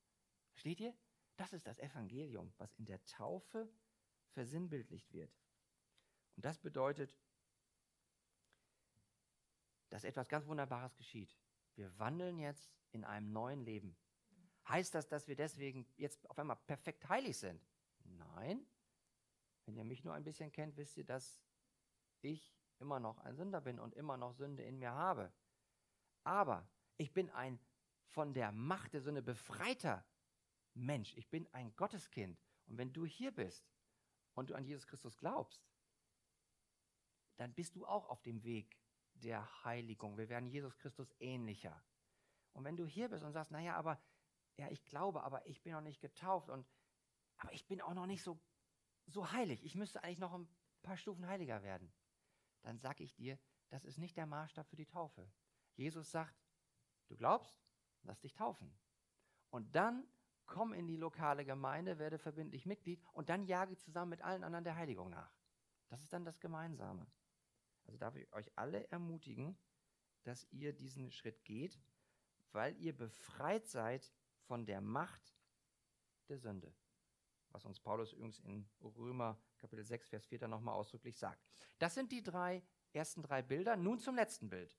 Versteht 0.52 0.80
ihr? 0.80 0.96
Das 1.38 1.54
ist 1.54 1.66
das 1.66 1.80
Evangelium, 1.80 2.54
was 2.58 2.74
in 2.76 2.86
der 2.86 3.04
Taufe 3.06 3.72
versinnbildlicht 4.34 5.12
wird. 5.12 5.34
Und 6.36 6.46
das 6.46 6.60
bedeutet, 6.60 7.18
dass 9.90 10.04
etwas 10.04 10.30
ganz 10.30 10.46
Wunderbares 10.48 10.96
geschieht. 10.96 11.38
Wir 11.76 11.98
wandeln 11.98 12.40
jetzt 12.40 12.72
in 12.92 13.04
einem 13.04 13.32
neuen 13.32 13.62
Leben. 13.62 13.98
Heißt 14.68 14.94
das, 14.96 15.08
dass 15.08 15.28
wir 15.28 15.36
deswegen 15.36 15.86
jetzt 15.98 16.30
auf 16.30 16.38
einmal 16.38 16.58
perfekt 16.58 17.08
heilig 17.10 17.38
sind? 17.38 17.62
Nein. 18.04 18.66
Wenn 19.66 19.76
ihr 19.76 19.84
mich 19.84 20.04
nur 20.04 20.14
ein 20.14 20.24
bisschen 20.24 20.52
kennt, 20.52 20.78
wisst 20.78 20.98
ihr, 20.98 21.06
dass 21.06 21.42
ich 22.22 22.56
immer 22.80 23.00
noch 23.00 23.20
ein 23.20 23.36
Sünder 23.36 23.62
bin 23.62 23.80
und 23.80 23.96
immer 23.96 24.18
noch 24.18 24.34
Sünde 24.34 24.64
in 24.64 24.80
mir 24.80 24.92
habe. 24.92 25.32
Aber 26.24 26.68
ich 26.98 27.14
bin 27.14 27.30
ein 27.32 27.60
von 28.06 28.34
der 28.34 28.52
Macht 28.52 28.94
der 28.94 29.02
Sünde 29.02 29.22
befreiter 29.22 30.06
Mensch. 30.74 31.16
Ich 31.16 31.30
bin 31.30 31.48
ein 31.54 31.76
Gotteskind. 31.76 32.40
Und 32.68 32.78
wenn 32.78 32.94
du 32.94 33.06
hier 33.06 33.32
bist 33.32 33.70
und 34.34 34.50
du 34.50 34.56
an 34.56 34.66
Jesus 34.66 34.88
Christus 34.88 35.18
glaubst, 35.18 35.66
dann 37.38 37.54
bist 37.54 37.76
du 37.76 37.86
auch 37.86 38.08
auf 38.10 38.22
dem 38.22 38.44
Weg 38.44 38.80
der 39.14 39.64
Heiligung. 39.64 40.18
Wir 40.18 40.30
werden 40.30 40.50
Jesus 40.50 40.78
Christus 40.78 41.14
ähnlicher. 41.20 41.84
Und 42.54 42.64
wenn 42.64 42.78
du 42.78 42.86
hier 42.86 43.10
bist 43.10 43.24
und 43.24 43.34
sagst, 43.34 43.52
naja, 43.52 43.76
aber 43.76 44.02
ja, 44.58 44.70
ich 44.70 44.86
glaube, 44.86 45.24
aber 45.24 45.46
ich 45.48 45.62
bin 45.62 45.74
noch 45.74 45.82
nicht 45.82 46.02
getauft 46.02 46.50
und 46.50 46.68
aber 47.38 47.54
ich 47.54 47.68
bin 47.68 47.82
auch 47.82 47.94
noch 47.94 48.06
nicht 48.06 48.22
so, 48.22 48.40
so 49.08 49.32
heilig. 49.32 49.64
Ich 49.64 49.76
müsste 49.76 50.04
eigentlich 50.04 50.20
noch 50.20 50.34
ein 50.34 50.48
paar 50.84 50.98
Stufen 50.98 51.26
heiliger 51.26 51.64
werden. 51.64 51.92
Dann 52.62 52.78
sage 52.78 53.04
ich 53.04 53.16
dir, 53.16 53.40
das 53.70 53.86
ist 53.86 53.98
nicht 53.98 54.18
der 54.18 54.28
Maßstab 54.28 54.70
für 54.70 54.76
die 54.76 54.86
Taufe. 54.86 55.32
Jesus 55.76 56.12
sagt, 56.12 56.36
du 57.08 57.16
glaubst, 57.16 57.60
lass 58.04 58.20
dich 58.20 58.34
taufen. 58.34 58.78
Und 59.50 59.76
dann 59.76 60.08
komm 60.46 60.74
in 60.74 60.88
die 60.88 60.98
lokale 60.98 61.46
Gemeinde, 61.46 62.00
werde 62.00 62.18
verbindlich 62.18 62.66
Mitglied 62.66 63.02
und 63.14 63.30
dann 63.30 63.44
jage 63.46 63.78
zusammen 63.78 64.10
mit 64.10 64.22
allen 64.22 64.44
anderen 64.44 64.64
der 64.64 64.76
Heiligung 64.76 65.10
nach. 65.10 65.34
Das 65.90 66.02
ist 66.02 66.14
dann 66.14 66.26
das 66.26 66.40
Gemeinsame. 66.40 67.06
Also 67.86 67.98
darf 67.98 68.16
ich 68.16 68.32
euch 68.34 68.52
alle 68.58 68.90
ermutigen, 68.92 69.58
dass 70.24 70.48
ihr 70.52 70.74
diesen 70.74 71.12
Schritt 71.12 71.44
geht, 71.44 71.80
weil 72.52 72.76
ihr 72.78 72.96
befreit 72.96 73.68
seid 73.68 74.12
von 74.44 74.66
der 74.66 74.82
Macht 74.82 75.36
der 76.30 76.38
Sünde. 76.38 76.74
Was 77.52 77.66
uns 77.66 77.80
Paulus 77.80 78.14
übrigens 78.14 78.40
in 78.40 78.70
Römer 78.82 79.38
Kapitel 79.58 79.84
6, 79.84 80.10
Vers 80.10 80.26
4 80.26 80.40
dann 80.40 80.52
nochmal 80.52 80.76
ausdrücklich 80.76 81.18
sagt. 81.18 81.44
Das 81.80 81.94
sind 81.94 82.12
die 82.12 82.24
drei 82.24 82.64
ersten 82.94 83.22
drei 83.22 83.42
Bilder. 83.42 83.76
Nun 83.76 84.00
zum 84.00 84.16
letzten 84.16 84.50
Bild. 84.50 84.78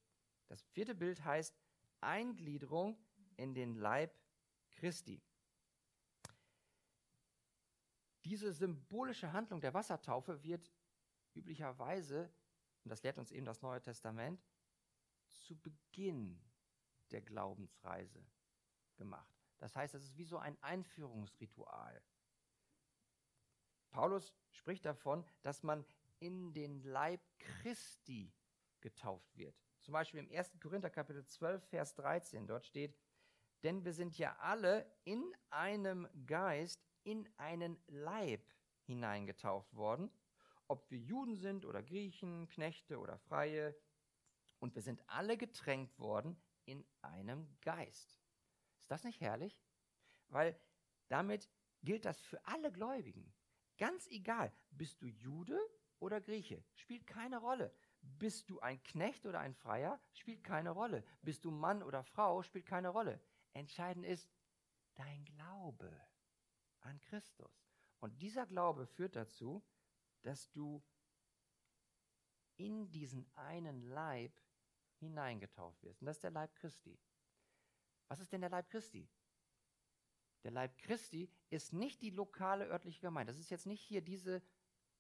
Das 0.49 0.63
vierte 0.63 0.95
Bild 0.95 1.25
heißt 1.25 1.57
Eingliederung 2.01 2.99
in 3.37 3.55
den 3.55 3.75
Leib 3.75 4.15
Christi. 4.71 5.23
Diese 8.25 8.53
symbolische 8.53 9.33
Handlung 9.33 9.61
der 9.61 9.75
Wassertaufe 9.75 10.43
wird 10.43 10.71
üblicherweise 11.35 12.33
und 12.85 12.91
das 12.91 13.03
lehrt 13.03 13.19
uns 13.19 13.31
eben 13.31 13.47
das 13.47 13.63
Neue 13.63 13.81
Testament, 13.81 14.43
zu 15.29 15.57
Beginn 15.57 16.41
der 17.11 17.23
Glaubensreise 17.23 18.25
gemacht. 18.97 19.35
Das 19.59 19.77
heißt, 19.77 19.95
es 19.95 20.05
ist 20.05 20.17
wie 20.17 20.25
so 20.25 20.39
ein 20.39 20.61
Einführungsritual. 20.63 22.03
Paulus 23.91 24.35
spricht 24.51 24.85
davon, 24.85 25.25
dass 25.43 25.63
man 25.63 25.85
in 26.19 26.53
den 26.55 26.83
Leib 26.83 27.21
Christi 27.39 28.33
getauft 28.81 29.37
wird. 29.37 29.55
Zum 29.81 29.93
Beispiel 29.93 30.21
im 30.21 30.31
1. 30.31 30.59
Korinther 30.61 30.91
Kapitel 30.91 31.27
12, 31.27 31.63
Vers 31.69 31.95
13, 31.97 32.47
dort 32.47 32.65
steht, 32.65 32.97
denn 33.63 33.85
wir 33.85 33.93
sind 33.93 34.19
ja 34.19 34.37
alle 34.39 34.91
in 35.05 35.23
einem 35.51 36.09
Geist 36.27 36.92
in 37.05 37.29
einen 37.37 37.79
Leib 37.89 38.43
hineingetauft 38.85 39.75
worden 39.75 40.11
ob 40.73 40.91
wir 40.91 40.99
Juden 40.99 41.37
sind 41.37 41.67
oder 41.67 41.83
Griechen, 41.83 42.49
Knechte 42.49 42.99
oder 42.99 43.19
Freie. 43.19 43.77
Und 44.59 44.75
wir 44.75 44.81
sind 44.81 45.07
alle 45.07 45.37
getränkt 45.37 45.99
worden 45.99 46.35
in 46.65 46.83
einem 47.03 47.47
Geist. 47.61 48.19
Ist 48.79 48.91
das 48.91 49.05
nicht 49.05 49.21
herrlich? 49.21 49.61
Weil 50.29 50.59
damit 51.09 51.51
gilt 51.83 52.07
das 52.07 52.23
für 52.23 52.43
alle 52.47 52.73
Gläubigen. 52.73 53.35
Ganz 53.77 54.07
egal, 54.07 54.51
bist 54.71 55.03
du 55.03 55.07
Jude 55.09 55.61
oder 55.99 56.23
Grieche, 56.23 56.65
spielt 56.75 57.07
keine 57.07 57.37
Rolle. 57.37 57.75
Bist 58.01 58.49
du 58.49 58.59
ein 58.61 58.83
Knecht 58.83 59.27
oder 59.27 59.41
ein 59.41 59.55
Freier, 59.55 60.01
spielt 60.15 60.43
keine 60.43 60.71
Rolle. 60.71 61.05
Bist 61.21 61.45
du 61.45 61.51
Mann 61.51 61.83
oder 61.83 62.03
Frau, 62.03 62.43
spielt 62.43 62.65
keine 62.65 62.89
Rolle. 62.89 63.21
Entscheidend 63.53 64.07
ist 64.07 64.27
dein 64.95 65.23
Glaube 65.27 65.93
an 66.83 67.01
Christus. 67.01 67.67
Und 68.01 68.21
dieser 68.21 68.47
Glaube 68.47 68.87
führt 68.87 69.17
dazu, 69.17 69.63
dass 70.23 70.51
du 70.53 70.83
in 72.57 72.91
diesen 72.91 73.27
einen 73.35 73.83
Leib 73.83 74.33
hineingetauft 74.99 75.83
wirst. 75.83 76.01
Und 76.01 76.07
das 76.07 76.17
ist 76.17 76.25
der 76.25 76.31
Leib 76.31 76.55
Christi. 76.55 76.99
Was 78.09 78.21
ist 78.21 78.33
denn 78.33 78.41
der 78.41 78.51
Leib 78.51 78.69
Christi? 78.69 79.09
Der 80.45 80.51
Leib 80.51 80.77
Christi 80.79 81.31
ist 81.51 81.73
nicht 81.73 82.03
die 82.03 82.11
lokale 82.11 82.67
örtliche 82.67 83.01
Gemeinde. 83.01 83.33
Das 83.33 83.41
ist 83.41 83.51
jetzt 83.51 83.67
nicht 83.67 83.81
hier 83.81 84.03
diese 84.03 84.43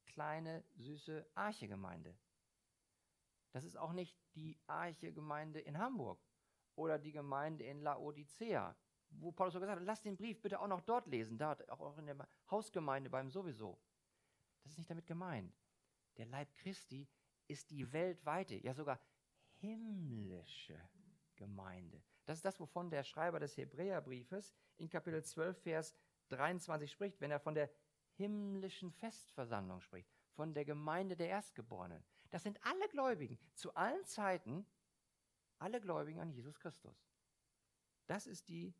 kleine, 0.06 0.64
süße 0.74 1.28
Arche-Gemeinde. 1.34 2.16
Das 3.52 3.64
ist 3.64 3.76
auch 3.76 3.92
nicht 3.92 4.16
die 4.34 4.58
Arche-Gemeinde 4.66 5.60
in 5.60 5.78
Hamburg 5.78 6.20
oder 6.74 6.98
die 6.98 7.12
Gemeinde 7.12 7.64
in 7.64 7.80
Laodicea 7.80 8.76
wo 9.20 9.32
Paulus 9.32 9.54
so 9.54 9.60
gesagt 9.60 9.80
hat, 9.80 9.86
lasst 9.86 10.04
den 10.04 10.16
Brief 10.16 10.40
bitte 10.40 10.60
auch 10.60 10.66
noch 10.66 10.80
dort 10.80 11.06
lesen, 11.06 11.38
dort, 11.38 11.68
auch 11.70 11.98
in 11.98 12.06
der 12.06 12.28
Hausgemeinde 12.50 13.10
beim 13.10 13.30
sowieso. 13.30 13.78
Das 14.62 14.72
ist 14.72 14.78
nicht 14.78 14.90
damit 14.90 15.06
gemeint. 15.06 15.54
Der 16.16 16.26
Leib 16.26 16.54
Christi 16.56 17.08
ist 17.48 17.70
die 17.70 17.90
weltweite, 17.92 18.56
ja 18.56 18.74
sogar 18.74 19.00
himmlische 19.58 20.78
Gemeinde. 21.36 22.02
Das 22.24 22.38
ist 22.38 22.44
das, 22.44 22.60
wovon 22.60 22.90
der 22.90 23.04
Schreiber 23.04 23.40
des 23.40 23.56
Hebräerbriefes 23.56 24.54
in 24.76 24.88
Kapitel 24.88 25.22
12, 25.22 25.62
Vers 25.62 25.94
23 26.28 26.90
spricht, 26.90 27.20
wenn 27.20 27.30
er 27.30 27.40
von 27.40 27.54
der 27.54 27.70
himmlischen 28.14 28.92
Festversammlung 28.92 29.80
spricht, 29.80 30.10
von 30.32 30.54
der 30.54 30.64
Gemeinde 30.64 31.16
der 31.16 31.28
Erstgeborenen. 31.28 32.04
Das 32.30 32.42
sind 32.42 32.62
alle 32.64 32.88
Gläubigen, 32.88 33.38
zu 33.54 33.74
allen 33.74 34.04
Zeiten 34.04 34.66
alle 35.58 35.80
Gläubigen 35.80 36.20
an 36.20 36.32
Jesus 36.32 36.58
Christus. 36.58 37.06
Das 38.06 38.26
ist 38.26 38.48
die 38.48 38.74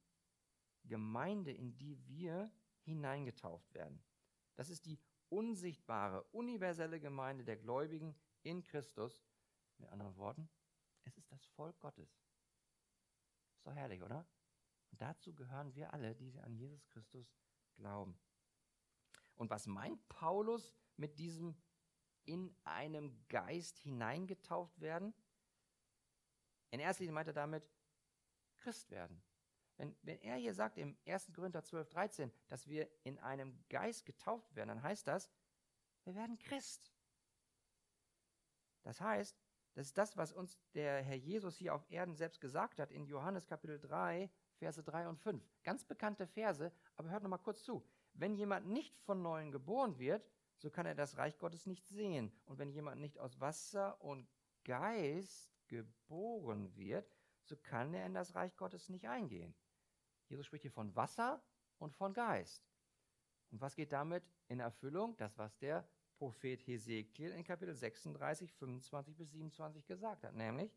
Gemeinde, 0.85 1.53
in 1.53 1.77
die 1.77 1.99
wir 2.07 2.53
hineingetauft 2.83 3.73
werden. 3.75 4.03
Das 4.57 4.68
ist 4.71 4.87
die 4.87 4.99
unsichtbare, 5.29 6.23
universelle 6.33 7.01
Gemeinde 7.01 7.45
der 7.45 7.57
Gläubigen 7.57 8.14
in 8.42 8.62
Christus. 8.62 9.25
Mit 9.79 9.90
anderen 9.90 10.16
Worten, 10.16 10.49
es 11.05 11.16
ist 11.16 11.33
das 11.33 11.45
Volk 11.47 11.79
Gottes. 11.81 12.23
Doch 13.64 13.75
herrlich, 13.75 14.03
oder? 14.03 14.27
Und 14.90 15.01
dazu 15.01 15.35
gehören 15.35 15.75
wir 15.75 15.92
alle, 15.92 16.14
die 16.14 16.38
an 16.40 16.55
Jesus 16.55 16.87
Christus 16.88 17.35
glauben. 17.75 18.18
Und 19.37 19.51
was 19.51 19.66
meint 19.66 20.07
Paulus 20.09 20.75
mit 20.97 21.18
diesem 21.18 21.57
in 22.25 22.55
einem 22.64 23.27
Geist 23.29 23.79
hineingetauft 23.79 24.81
werden? 24.81 25.14
In 26.71 26.81
erster 26.81 27.03
Linie 27.03 27.14
meint 27.14 27.29
er 27.29 27.35
damit 27.35 27.68
Christ 28.59 28.90
werden. 28.90 29.23
Wenn, 29.77 29.97
wenn 30.03 30.21
er 30.21 30.37
hier 30.37 30.55
sagt 30.55 30.79
im 30.79 30.97
1. 31.07 31.33
Korinther 31.35 31.63
12, 31.63 31.89
13, 31.89 32.33
dass 32.49 32.67
wir 32.69 32.89
in 33.05 33.19
einem 33.19 33.59
Geist 33.69 34.07
getauft 34.07 34.55
werden, 34.55 34.69
dann 34.69 34.83
heißt 34.83 35.07
das, 35.07 35.31
wir 36.05 36.15
werden 36.15 36.39
Christ. 36.39 36.93
Das 38.83 39.01
heißt, 39.01 39.41
das 39.75 39.87
ist 39.87 39.99
das, 39.99 40.17
was 40.17 40.33
uns 40.33 40.59
der 40.75 41.03
Herr 41.03 41.17
Jesus 41.17 41.57
hier 41.57 41.75
auf 41.75 41.91
Erden 41.91 42.15
selbst 42.15 42.41
gesagt 42.41 42.79
hat 42.79 42.91
in 42.91 43.07
Johannes 43.07 43.47
Kapitel 43.47 43.81
3, 43.81 44.31
Verse 44.59 44.83
3 44.83 45.09
und 45.09 45.19
5. 45.19 45.43
Ganz 45.63 45.85
bekannte 45.85 46.27
Verse, 46.27 46.73
aber 46.97 47.11
hört 47.11 47.23
noch 47.23 47.31
mal 47.31 47.39
kurz 47.39 47.63
zu. 47.63 47.85
Wenn 48.13 48.35
jemand 48.35 48.67
nicht 48.67 48.99
von 49.01 49.23
neuem 49.23 49.51
geboren 49.51 49.99
wird, 49.99 50.29
so 50.59 50.71
kann 50.71 50.87
er 50.87 50.95
das 50.95 51.17
Reich 51.17 51.39
Gottes 51.39 51.67
nicht 51.67 51.87
sehen. 51.87 52.33
Und 52.45 52.59
wenn 52.59 52.71
jemand 52.71 53.01
nicht 53.01 53.19
aus 53.19 53.41
Wasser 53.41 54.01
und 54.03 54.29
Geist 54.65 55.51
geboren 55.69 56.77
wird, 56.77 57.11
so 57.45 57.57
kann 57.57 57.95
er 57.95 58.07
in 58.07 58.15
das 58.15 58.35
Reich 58.35 58.57
Gottes 58.57 58.89
nicht 58.89 59.09
eingehen. 59.09 59.55
Jesus 60.29 60.47
spricht 60.47 60.63
hier 60.63 60.73
von 60.73 60.95
Wasser 60.97 61.43
und 61.79 61.93
von 61.95 62.15
Geist. 62.15 62.65
Und 63.51 63.61
was 63.61 63.77
geht 63.77 63.93
damit 63.93 64.25
in 64.49 64.61
Erfüllung? 64.61 65.17
Das, 65.17 65.37
was 65.37 65.57
der 65.59 65.87
Prophet 66.17 66.67
Hesekiel 66.67 67.33
in 67.33 67.45
Kapitel 67.45 67.75
36, 67.75 68.53
25 68.53 69.17
bis 69.17 69.31
27 69.33 69.87
gesagt 69.87 70.25
hat, 70.25 70.35
nämlich, 70.35 70.73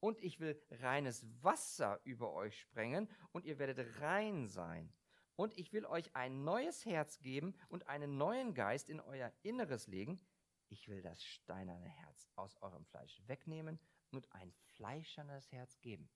und 0.00 0.20
ich 0.20 0.38
will 0.38 0.60
reines 0.70 1.26
Wasser 1.42 2.00
über 2.04 2.32
euch 2.32 2.60
sprengen 2.60 3.08
und 3.32 3.44
ihr 3.44 3.58
werdet 3.58 4.00
rein 4.00 4.46
sein. 4.46 4.92
Und 5.34 5.56
ich 5.58 5.72
will 5.72 5.84
euch 5.84 6.14
ein 6.16 6.44
neues 6.44 6.84
Herz 6.84 7.18
geben 7.20 7.54
und 7.68 7.88
einen 7.88 8.16
neuen 8.16 8.54
Geist 8.54 8.88
in 8.88 9.00
euer 9.00 9.32
Inneres 9.42 9.86
legen. 9.86 10.20
Ich 10.68 10.88
will 10.88 11.02
das 11.02 11.22
steinerne 11.22 11.88
Herz 11.88 12.28
aus 12.36 12.56
eurem 12.62 12.84
Fleisch 12.84 13.20
wegnehmen 13.26 13.78
und 14.10 14.32
ein 14.32 14.52
fleischernes 14.76 15.50
Herz 15.52 15.80
geben. 15.80 16.08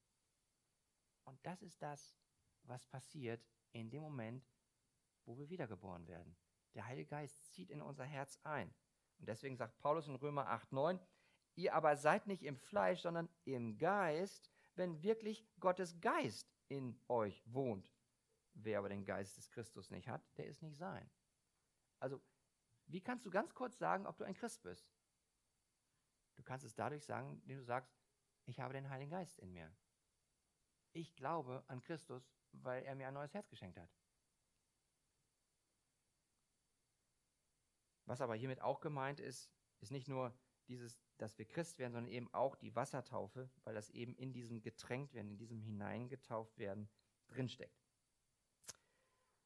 Und 1.25 1.39
das 1.45 1.63
ist 1.63 1.81
das, 1.83 2.17
was 2.65 2.87
passiert 2.87 3.45
in 3.73 3.91
dem 3.91 4.03
Moment, 4.03 4.45
wo 5.25 5.39
wir 5.39 5.49
wiedergeboren 5.51 6.07
werden. 6.09 6.37
Der 6.75 6.87
Heilige 6.87 7.09
Geist 7.09 7.53
zieht 7.53 7.71
in 7.71 7.83
unser 7.83 8.05
Herz 8.05 8.39
ein. 8.45 8.73
Und 9.19 9.29
deswegen 9.29 9.57
sagt 9.57 9.79
Paulus 9.79 10.09
in 10.09 10.17
Römer 10.17 10.49
8, 10.49 10.73
9, 10.73 11.01
ihr 11.55 11.75
aber 11.75 11.97
seid 11.97 12.27
nicht 12.27 12.43
im 12.43 12.57
Fleisch, 12.57 13.03
sondern 13.03 13.29
im 13.45 13.79
Geist, 13.79 14.51
wenn 14.75 15.03
wirklich 15.03 15.47
Gottes 15.61 16.01
Geist 16.01 16.53
in 16.69 16.99
euch 17.09 17.43
wohnt. 17.47 17.93
Wer 18.55 18.79
aber 18.79 18.89
den 18.89 19.05
Geist 19.05 19.37
des 19.37 19.51
Christus 19.51 19.91
nicht 19.91 20.09
hat, 20.09 20.23
der 20.37 20.47
ist 20.47 20.63
nicht 20.63 20.77
sein. 20.77 21.09
Also, 21.99 22.21
wie 22.87 23.01
kannst 23.01 23.25
du 23.25 23.31
ganz 23.31 23.55
kurz 23.55 23.79
sagen, 23.79 24.07
ob 24.07 24.17
du 24.17 24.25
ein 24.25 24.35
Christ 24.35 24.63
bist? 24.63 24.92
Du 26.35 26.43
kannst 26.43 26.65
es 26.65 26.75
dadurch 26.75 27.05
sagen, 27.05 27.41
indem 27.43 27.59
du 27.59 27.65
sagst, 27.65 27.95
ich 28.47 28.61
habe 28.61 28.75
den 28.75 28.89
Heiligen 28.89 29.11
Geist 29.11 29.39
in 29.39 29.53
mir. 29.53 29.75
Ich 30.93 31.15
glaube 31.15 31.65
an 31.69 31.81
Christus, 31.81 32.35
weil 32.53 32.83
er 32.85 32.95
mir 32.95 33.09
ein 33.09 33.15
neues 33.15 33.35
Herz 33.35 33.49
geschenkt 33.49 33.79
hat. 33.79 33.91
Was 38.05 38.21
aber 38.21 38.35
hiermit 38.35 38.61
auch 38.61 38.81
gemeint 38.81 39.21
ist, 39.21 39.51
ist 39.81 39.91
nicht 39.91 40.09
nur 40.09 40.37
dieses, 40.69 40.99
dass 41.19 41.39
wir 41.39 41.47
Christ 41.47 41.79
werden, 41.79 41.93
sondern 41.93 42.13
eben 42.13 42.33
auch 42.35 42.57
die 42.57 42.75
Wassertaufe, 42.75 43.51
weil 43.65 43.75
das 43.75 43.91
eben 43.91 44.15
in 44.17 44.33
diesem 44.33 44.61
getränkt 44.61 45.15
werden, 45.15 45.31
in 45.31 45.39
diesem 45.39 45.61
hineingetauft 45.61 46.59
werden 46.59 46.89
drinsteckt. 47.29 47.81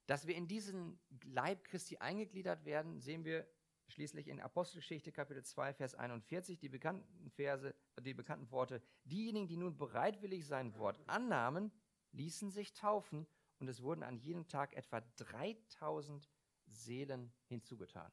Dass 0.07 0.27
wir 0.27 0.37
in 0.37 0.47
diesen 0.47 1.01
Leib 1.25 1.65
Christi 1.65 1.99
eingegliedert 1.99 2.65
werden, 2.65 3.01
sehen 3.01 3.25
wir 3.25 3.47
schließlich 3.89 4.29
in 4.29 4.41
Apostelgeschichte 4.41 5.13
Kapitel 5.13 5.45
2, 5.45 5.75
Vers 5.75 5.95
41 5.95 6.59
die 6.59 6.69
bekannten 6.69 7.31
Verse, 7.31 7.75
die 8.01 8.15
bekannten 8.15 8.51
Worte, 8.51 8.83
diejenigen, 9.05 9.49
die 9.49 9.57
nun 9.57 9.77
bereitwillig 9.77 10.47
sein 10.47 10.77
Wort 10.77 11.01
annahmen, 11.09 11.73
ließen 12.13 12.51
sich 12.51 12.73
taufen 12.73 13.27
und 13.59 13.69
es 13.69 13.83
wurden 13.83 14.03
an 14.03 14.19
jedem 14.19 14.49
Tag 14.49 14.75
etwa 14.75 15.01
3000 15.17 16.29
Seelen 16.67 17.33
hinzugetan. 17.47 18.13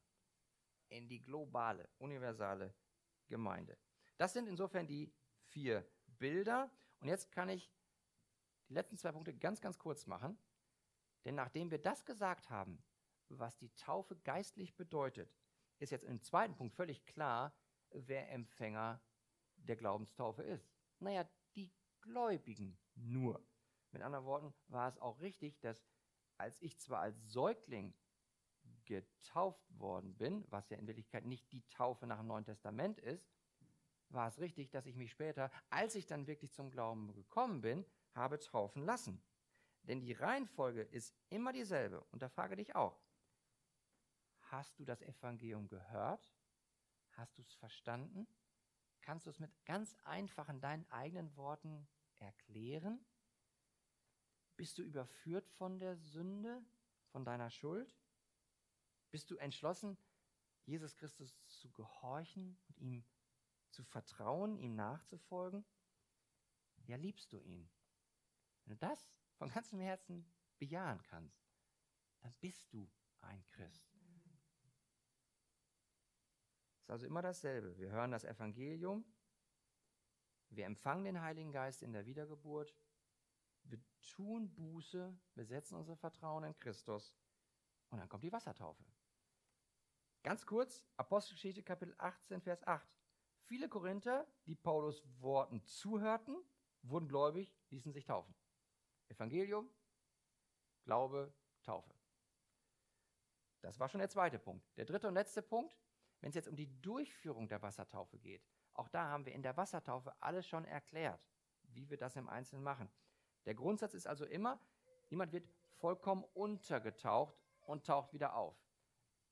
In 0.90 1.08
die 1.08 1.24
globale, 1.24 1.90
universale 1.98 2.74
Gemeinde. 3.28 3.78
Das 4.18 4.34
sind 4.34 4.48
insofern 4.48 4.88
die 4.88 5.12
vier 5.48 5.86
Bilder. 6.06 6.72
Und 7.00 7.08
jetzt 7.08 7.32
kann 7.32 7.50
ich 7.50 7.72
die 8.70 8.74
letzten 8.74 8.98
zwei 8.98 9.12
Punkte 9.12 9.34
ganz, 9.34 9.60
ganz 9.60 9.78
kurz 9.80 10.06
machen. 10.06 10.38
Denn 11.26 11.36
nachdem 11.36 11.72
wir 11.72 11.80
das 11.80 12.06
gesagt 12.06 12.50
haben, 12.50 12.84
was 13.30 13.58
die 13.58 13.74
Taufe 13.76 14.16
geistlich 14.18 14.76
bedeutet, 14.76 15.34
ist 15.84 15.92
jetzt 15.92 16.06
im 16.06 16.22
zweiten 16.22 16.56
Punkt 16.56 16.74
völlig 16.74 17.06
klar, 17.06 17.54
wer 17.92 18.32
Empfänger 18.32 19.02
der 19.56 19.76
Glaubenstaufe 19.76 20.42
ist. 20.42 20.72
Naja, 21.00 21.28
die 21.56 21.72
Gläubigen 22.02 22.78
nur. 22.96 23.46
Mit 23.92 24.02
anderen 24.02 24.26
Worten 24.26 24.54
war 24.68 24.88
es 24.90 24.98
auch 24.98 25.20
richtig, 25.20 25.60
dass 25.60 25.86
als 26.38 26.62
ich 26.62 26.80
zwar 26.80 27.02
als 27.02 27.32
Säugling 27.32 27.94
getauft 28.86 29.64
worden 29.78 30.16
bin, 30.18 30.46
was 30.50 30.70
ja 30.70 30.78
in 30.78 30.88
Wirklichkeit 30.88 31.26
nicht 31.26 31.52
die 31.52 31.66
Taufe 31.68 32.08
nach 32.08 32.18
dem 32.18 32.28
Neuen 32.28 32.46
Testament 32.46 33.00
ist, 33.00 33.30
war 34.10 34.28
es 34.28 34.40
richtig, 34.40 34.70
dass 34.72 34.86
ich 34.86 34.96
mich 34.96 35.12
später, 35.12 35.52
als 35.70 35.96
ich 35.96 36.06
dann 36.06 36.28
wirklich 36.28 36.54
zum 36.54 36.70
Glauben 36.70 37.14
gekommen 37.14 37.62
bin, 37.62 37.86
habe 38.14 38.40
taufen 38.40 38.84
lassen. 38.84 39.22
Denn 39.84 40.00
die 40.00 40.14
Reihenfolge 40.14 40.82
ist 40.82 41.14
immer 41.30 41.52
dieselbe. 41.52 42.04
Und 42.12 42.22
da 42.22 42.30
frage 42.30 42.56
dich 42.56 42.76
auch, 42.76 43.03
hast 44.54 44.78
du 44.78 44.86
das 44.86 45.02
Evangelium 45.02 45.68
gehört? 45.68 46.32
Hast 47.14 47.38
du 47.38 47.42
es 47.42 47.54
verstanden? 47.56 48.28
Kannst 49.02 49.26
du 49.26 49.32
es 49.32 49.40
mit 49.40 49.52
ganz 49.66 49.96
einfachen 50.04 50.62
deinen 50.62 50.90
eigenen 50.92 51.36
Worten 51.36 51.88
erklären? 52.18 53.04
Bist 54.56 54.78
du 54.78 54.84
überführt 54.84 55.50
von 55.50 55.80
der 55.80 55.98
Sünde, 55.98 56.64
von 57.08 57.26
deiner 57.26 57.50
Schuld? 57.50 57.98
Bist 59.10 59.32
du 59.32 59.38
entschlossen, 59.38 59.98
Jesus 60.66 60.96
Christus 60.96 61.36
zu 61.48 61.72
gehorchen 61.72 62.58
und 62.68 62.78
ihm 62.78 63.04
zu 63.72 63.84
vertrauen, 63.84 64.60
ihm 64.60 64.76
nachzufolgen? 64.76 65.66
Ja, 66.86 66.96
liebst 66.96 67.34
du 67.34 67.40
ihn? 67.40 67.70
Wenn 68.64 68.78
du 68.78 68.78
das 68.78 69.12
von 69.36 69.50
ganzem 69.50 69.80
Herzen 69.80 70.32
bejahen 70.60 71.02
kannst, 71.02 71.44
dann 72.22 72.34
bist 72.40 72.72
du 72.72 72.88
ein 73.22 73.44
Christ. 73.48 73.93
Es 76.84 76.88
ist 76.88 76.92
also 76.92 77.06
immer 77.06 77.22
dasselbe. 77.22 77.78
Wir 77.78 77.92
hören 77.92 78.12
das 78.12 78.26
Evangelium, 78.26 79.06
wir 80.50 80.66
empfangen 80.66 81.06
den 81.06 81.22
Heiligen 81.22 81.54
Geist 81.54 81.82
in 81.82 81.94
der 81.94 82.06
Wiedergeburt, 82.06 82.76
wir 83.64 83.80
tun 84.02 84.54
Buße, 84.54 85.18
wir 85.34 85.46
setzen 85.46 85.76
unser 85.76 85.96
Vertrauen 85.96 86.44
in 86.44 86.58
Christus 86.58 87.16
und 87.90 88.00
dann 88.00 88.10
kommt 88.10 88.26
die 88.26 88.34
Wassertaufe. 88.34 88.84
Ganz 90.24 90.46
kurz, 90.46 90.86
Apostelgeschichte 90.98 91.64
Kapitel 91.64 91.96
18, 92.00 92.42
Vers 92.42 92.68
8. 92.68 92.86
Viele 93.46 93.70
Korinther, 93.70 94.28
die 94.46 94.56
Paulus 94.56 95.02
Worten 95.22 95.64
zuhörten, 95.66 96.38
wurden 96.82 97.08
gläubig, 97.08 97.56
ließen 97.70 97.94
sich 97.94 98.04
taufen. 98.04 98.36
Evangelium, 99.08 99.70
Glaube, 100.84 101.34
Taufe. 101.62 101.94
Das 103.62 103.80
war 103.80 103.88
schon 103.88 104.00
der 104.00 104.10
zweite 104.10 104.38
Punkt. 104.38 104.66
Der 104.76 104.84
dritte 104.84 105.08
und 105.08 105.14
letzte 105.14 105.42
Punkt, 105.42 105.78
wenn 106.24 106.30
es 106.30 106.36
jetzt 106.36 106.48
um 106.48 106.56
die 106.56 106.82
Durchführung 106.82 107.48
der 107.48 107.62
Wassertaufe 107.62 108.18
geht, 108.18 108.44
auch 108.74 108.88
da 108.88 109.10
haben 109.10 109.26
wir 109.26 109.34
in 109.34 109.44
der 109.44 109.58
Wassertaufe 109.58 110.14
alles 110.20 110.48
schon 110.48 110.66
erklärt, 110.66 111.22
wie 111.74 111.90
wir 111.90 111.98
das 111.98 112.16
im 112.16 112.28
Einzelnen 112.28 112.64
machen. 112.64 112.90
Der 113.46 113.54
Grundsatz 113.54 113.94
ist 113.94 114.08
also 114.08 114.26
immer, 114.26 114.60
Niemand 115.14 115.32
wird 115.32 115.48
vollkommen 115.78 116.24
untergetaucht 116.34 117.38
und 117.68 117.86
taucht 117.86 118.14
wieder 118.14 118.36
auf. 118.36 118.58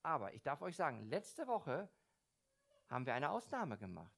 Aber 0.03 0.31
ich 0.35 0.43
darf 0.43 0.61
euch 0.61 0.75
sagen, 0.75 1.09
letzte 1.09 1.47
Woche 1.47 1.89
haben 2.87 3.07
wir 3.07 3.15
eine 3.15 3.31
Ausnahme 3.31 3.79
gemacht, 3.79 4.13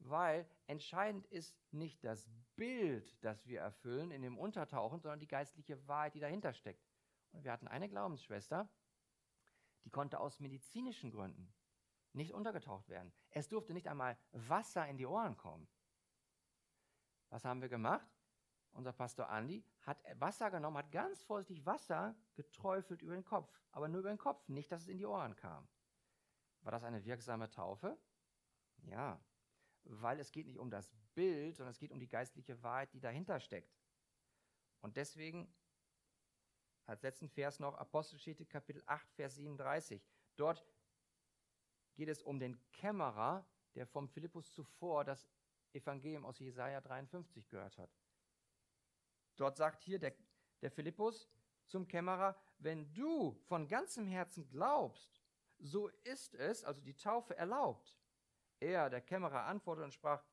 weil 0.00 0.46
entscheidend 0.66 1.24
ist 1.28 1.56
nicht 1.72 2.04
das 2.04 2.28
Bild, 2.56 3.24
das 3.24 3.46
wir 3.46 3.60
erfüllen 3.60 4.10
in 4.10 4.20
dem 4.20 4.36
Untertauchen, 4.36 5.00
sondern 5.00 5.18
die 5.18 5.28
geistliche 5.28 5.88
Wahrheit, 5.88 6.14
die 6.14 6.20
dahinter 6.20 6.52
steckt. 6.52 6.86
Und 7.32 7.42
wir 7.44 7.52
hatten 7.52 7.68
eine 7.68 7.88
Glaubensschwester, 7.88 8.68
die 9.86 9.90
konnte 9.90 10.20
aus 10.20 10.40
medizinischen 10.40 11.10
Gründen 11.10 11.54
nicht 12.12 12.32
untergetaucht 12.32 12.88
werden. 12.88 13.12
Es 13.30 13.48
durfte 13.48 13.74
nicht 13.74 13.88
einmal 13.88 14.18
Wasser 14.32 14.86
in 14.88 14.96
die 14.96 15.06
Ohren 15.06 15.36
kommen. 15.36 15.68
Was 17.30 17.44
haben 17.44 17.60
wir 17.60 17.68
gemacht? 17.68 18.08
Unser 18.72 18.92
Pastor 18.92 19.28
Andi 19.28 19.64
hat 19.82 19.98
Wasser 20.20 20.50
genommen, 20.50 20.78
hat 20.78 20.92
ganz 20.92 21.22
vorsichtig 21.22 21.64
Wasser 21.66 22.14
geträufelt 22.34 23.02
über 23.02 23.14
den 23.14 23.24
Kopf, 23.24 23.52
aber 23.72 23.88
nur 23.88 24.00
über 24.00 24.10
den 24.10 24.18
Kopf, 24.18 24.48
nicht, 24.48 24.70
dass 24.70 24.82
es 24.82 24.88
in 24.88 24.98
die 24.98 25.06
Ohren 25.06 25.34
kam. 25.36 25.68
War 26.60 26.72
das 26.72 26.84
eine 26.84 27.04
wirksame 27.04 27.50
Taufe? 27.50 27.98
Ja, 28.82 29.20
weil 29.84 30.20
es 30.20 30.32
geht 30.32 30.46
nicht 30.46 30.58
um 30.58 30.70
das 30.70 30.90
Bild, 31.14 31.56
sondern 31.56 31.72
es 31.72 31.78
geht 31.78 31.90
um 31.90 31.98
die 31.98 32.08
geistliche 32.08 32.62
Wahrheit, 32.62 32.92
die 32.92 33.00
dahinter 33.00 33.40
steckt. 33.40 33.74
Und 34.80 34.96
deswegen 34.96 35.52
als 36.86 37.02
letzten 37.02 37.28
Vers 37.28 37.60
noch 37.60 37.74
Apostelgeschichte 37.74 38.46
Kapitel 38.46 38.82
8, 38.86 39.10
Vers 39.12 39.34
37. 39.34 40.02
Dort 40.36 40.64
geht 41.98 42.08
es 42.08 42.22
um 42.22 42.38
den 42.38 42.56
Kämmerer, 42.70 43.44
der 43.74 43.84
vom 43.84 44.08
Philippus 44.08 44.52
zuvor 44.52 45.04
das 45.04 45.28
Evangelium 45.72 46.24
aus 46.24 46.38
Jesaja 46.38 46.80
53 46.80 47.48
gehört 47.48 47.76
hat. 47.76 47.90
Dort 49.34 49.56
sagt 49.56 49.82
hier 49.82 49.98
der, 49.98 50.14
der 50.62 50.70
Philippus 50.70 51.28
zum 51.66 51.88
Kämmerer, 51.88 52.36
wenn 52.58 52.94
du 52.94 53.32
von 53.48 53.66
ganzem 53.66 54.06
Herzen 54.06 54.48
glaubst, 54.48 55.20
so 55.58 55.88
ist 56.04 56.36
es, 56.36 56.62
also 56.62 56.80
die 56.80 56.94
Taufe 56.94 57.36
erlaubt. 57.36 57.98
Er, 58.60 58.90
der 58.90 59.00
Kämmerer, 59.00 59.46
antwortete 59.46 59.84
und 59.84 59.92
sprach, 59.92 60.24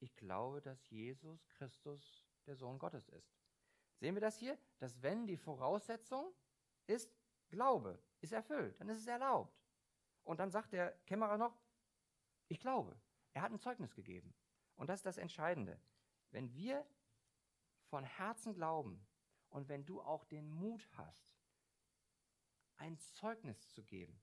ich 0.00 0.16
glaube, 0.16 0.60
dass 0.60 0.90
Jesus 0.90 1.48
Christus 1.50 2.26
der 2.46 2.56
Sohn 2.56 2.80
Gottes 2.80 3.08
ist. 3.10 3.32
Sehen 4.00 4.16
wir 4.16 4.20
das 4.20 4.38
hier? 4.38 4.58
Dass 4.80 5.00
wenn 5.00 5.28
die 5.28 5.36
Voraussetzung 5.36 6.34
ist 6.88 7.14
Glaube, 7.48 8.02
ist 8.20 8.32
erfüllt, 8.32 8.80
dann 8.80 8.88
ist 8.88 8.98
es 8.98 9.06
erlaubt. 9.06 9.61
Und 10.24 10.38
dann 10.38 10.50
sagt 10.50 10.72
der 10.72 10.92
Kämmerer 11.06 11.38
noch, 11.38 11.58
ich 12.48 12.60
glaube. 12.60 13.00
Er 13.34 13.42
hat 13.42 13.52
ein 13.52 13.58
Zeugnis 13.58 13.94
gegeben. 13.94 14.34
Und 14.76 14.88
das 14.88 15.00
ist 15.00 15.06
das 15.06 15.16
Entscheidende. 15.16 15.80
Wenn 16.30 16.52
wir 16.54 16.86
von 17.86 18.04
Herzen 18.04 18.54
glauben 18.54 19.06
und 19.48 19.68
wenn 19.68 19.84
du 19.84 20.00
auch 20.02 20.24
den 20.24 20.50
Mut 20.50 20.86
hast, 20.92 21.36
ein 22.76 22.98
Zeugnis 22.98 23.68
zu 23.68 23.84
geben, 23.84 24.20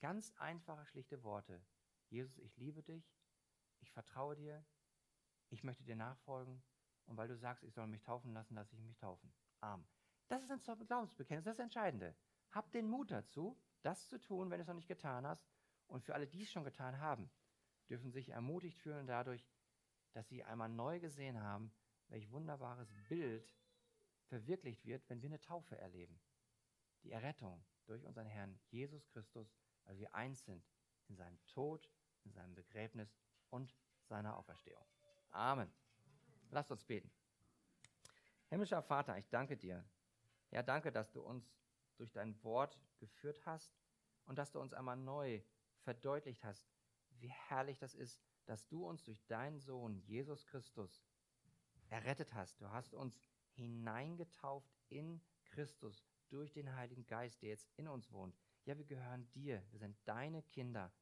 ganz 0.00 0.32
einfache, 0.36 0.84
schlichte 0.86 1.22
Worte. 1.22 1.62
Jesus, 2.08 2.38
ich 2.38 2.56
liebe 2.56 2.82
dich, 2.82 3.16
ich 3.80 3.90
vertraue 3.92 4.36
dir, 4.36 4.64
ich 5.48 5.62
möchte 5.62 5.84
dir 5.84 5.96
nachfolgen 5.96 6.62
und 7.06 7.16
weil 7.16 7.28
du 7.28 7.36
sagst, 7.36 7.64
ich 7.64 7.74
soll 7.74 7.86
mich 7.86 8.02
taufen 8.02 8.32
lassen, 8.32 8.54
lasse 8.54 8.74
ich 8.74 8.82
mich 8.82 8.96
taufen. 8.96 9.32
Amen. 9.60 9.86
Das 10.28 10.42
ist 10.42 10.50
ein 10.50 10.86
Glaubensbekenntnis, 10.86 11.44
das 11.44 11.52
ist 11.52 11.58
das 11.58 11.64
Entscheidende. 11.64 12.14
Hab 12.50 12.70
den 12.72 12.88
Mut 12.88 13.10
dazu, 13.10 13.60
das 13.82 14.08
zu 14.08 14.18
tun, 14.18 14.50
wenn 14.50 14.58
du 14.58 14.62
es 14.62 14.68
noch 14.68 14.74
nicht 14.74 14.88
getan 14.88 15.26
hast. 15.26 15.48
Und 15.86 16.04
für 16.04 16.14
alle, 16.14 16.26
die 16.26 16.42
es 16.42 16.50
schon 16.50 16.64
getan 16.64 16.98
haben, 16.98 17.30
dürfen 17.88 18.10
sich 18.12 18.28
ermutigt 18.30 18.78
fühlen 18.78 19.06
dadurch, 19.06 19.48
dass 20.12 20.28
sie 20.28 20.44
einmal 20.44 20.68
neu 20.68 21.00
gesehen 21.00 21.40
haben, 21.40 21.72
welch 22.08 22.30
wunderbares 22.30 22.92
Bild 23.08 23.54
verwirklicht 24.26 24.84
wird, 24.86 25.08
wenn 25.08 25.22
wir 25.22 25.28
eine 25.28 25.40
Taufe 25.40 25.76
erleben. 25.78 26.20
Die 27.02 27.12
Errettung 27.12 27.64
durch 27.86 28.04
unseren 28.04 28.26
Herrn 28.26 28.58
Jesus 28.70 29.08
Christus, 29.08 29.52
weil 29.84 29.98
wir 29.98 30.14
eins 30.14 30.44
sind 30.44 30.64
in 31.08 31.16
seinem 31.16 31.38
Tod, 31.46 31.90
in 32.24 32.32
seinem 32.32 32.54
Begräbnis 32.54 33.16
und 33.48 33.74
seiner 34.04 34.36
Auferstehung. 34.36 34.86
Amen. 35.30 35.72
Lasst 36.50 36.70
uns 36.70 36.84
beten. 36.84 37.10
Himmlischer 38.48 38.82
Vater, 38.82 39.16
ich 39.18 39.28
danke 39.28 39.56
dir. 39.56 39.84
Ja, 40.50 40.62
danke, 40.62 40.90
dass 40.90 41.10
du 41.12 41.20
uns 41.20 41.52
durch 42.00 42.12
dein 42.12 42.42
Wort 42.42 42.80
geführt 42.98 43.44
hast 43.46 43.76
und 44.24 44.38
dass 44.38 44.50
du 44.50 44.60
uns 44.60 44.72
einmal 44.72 44.96
neu 44.96 45.42
verdeutlicht 45.82 46.44
hast, 46.44 46.66
wie 47.18 47.28
herrlich 47.28 47.78
das 47.78 47.94
ist, 47.94 48.20
dass 48.46 48.66
du 48.66 48.86
uns 48.86 49.04
durch 49.04 49.24
deinen 49.26 49.60
Sohn 49.60 49.96
Jesus 49.96 50.46
Christus 50.46 51.04
errettet 51.88 52.34
hast. 52.34 52.60
Du 52.60 52.70
hast 52.70 52.94
uns 52.94 53.20
hineingetauft 53.52 54.74
in 54.88 55.20
Christus 55.44 56.04
durch 56.28 56.52
den 56.52 56.74
Heiligen 56.74 57.06
Geist, 57.06 57.42
der 57.42 57.50
jetzt 57.50 57.68
in 57.76 57.88
uns 57.88 58.10
wohnt. 58.12 58.36
Ja, 58.64 58.78
wir 58.78 58.84
gehören 58.84 59.30
dir. 59.32 59.62
Wir 59.70 59.78
sind 59.78 59.96
deine 60.04 60.42
Kinder. 60.42 60.92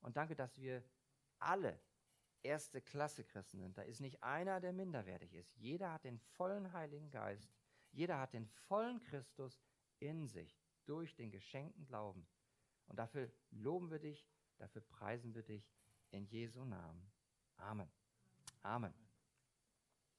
Und 0.00 0.16
danke, 0.16 0.36
dass 0.36 0.58
wir 0.58 0.82
alle 1.38 1.80
erste 2.42 2.80
Klasse 2.80 3.24
Christen 3.24 3.58
sind. 3.58 3.76
Da 3.76 3.82
ist 3.82 4.00
nicht 4.00 4.22
einer, 4.22 4.60
der 4.60 4.72
minderwertig 4.72 5.34
ist. 5.34 5.54
Jeder 5.56 5.92
hat 5.92 6.04
den 6.04 6.18
vollen 6.18 6.72
Heiligen 6.72 7.10
Geist. 7.10 7.52
Jeder 7.90 8.18
hat 8.18 8.32
den 8.32 8.46
vollen 8.46 9.02
Christus 9.02 9.60
in 10.00 10.26
sich 10.28 10.58
durch 10.84 11.14
den 11.16 11.30
geschenkten 11.30 11.86
Glauben. 11.86 12.26
Und 12.86 12.98
dafür 12.98 13.30
loben 13.50 13.90
wir 13.90 13.98
dich, 13.98 14.26
dafür 14.58 14.82
preisen 14.82 15.34
wir 15.34 15.42
dich 15.42 15.70
in 16.10 16.26
Jesu 16.26 16.64
Namen. 16.64 17.10
Amen. 17.56 17.90
Amen. 18.62 19.05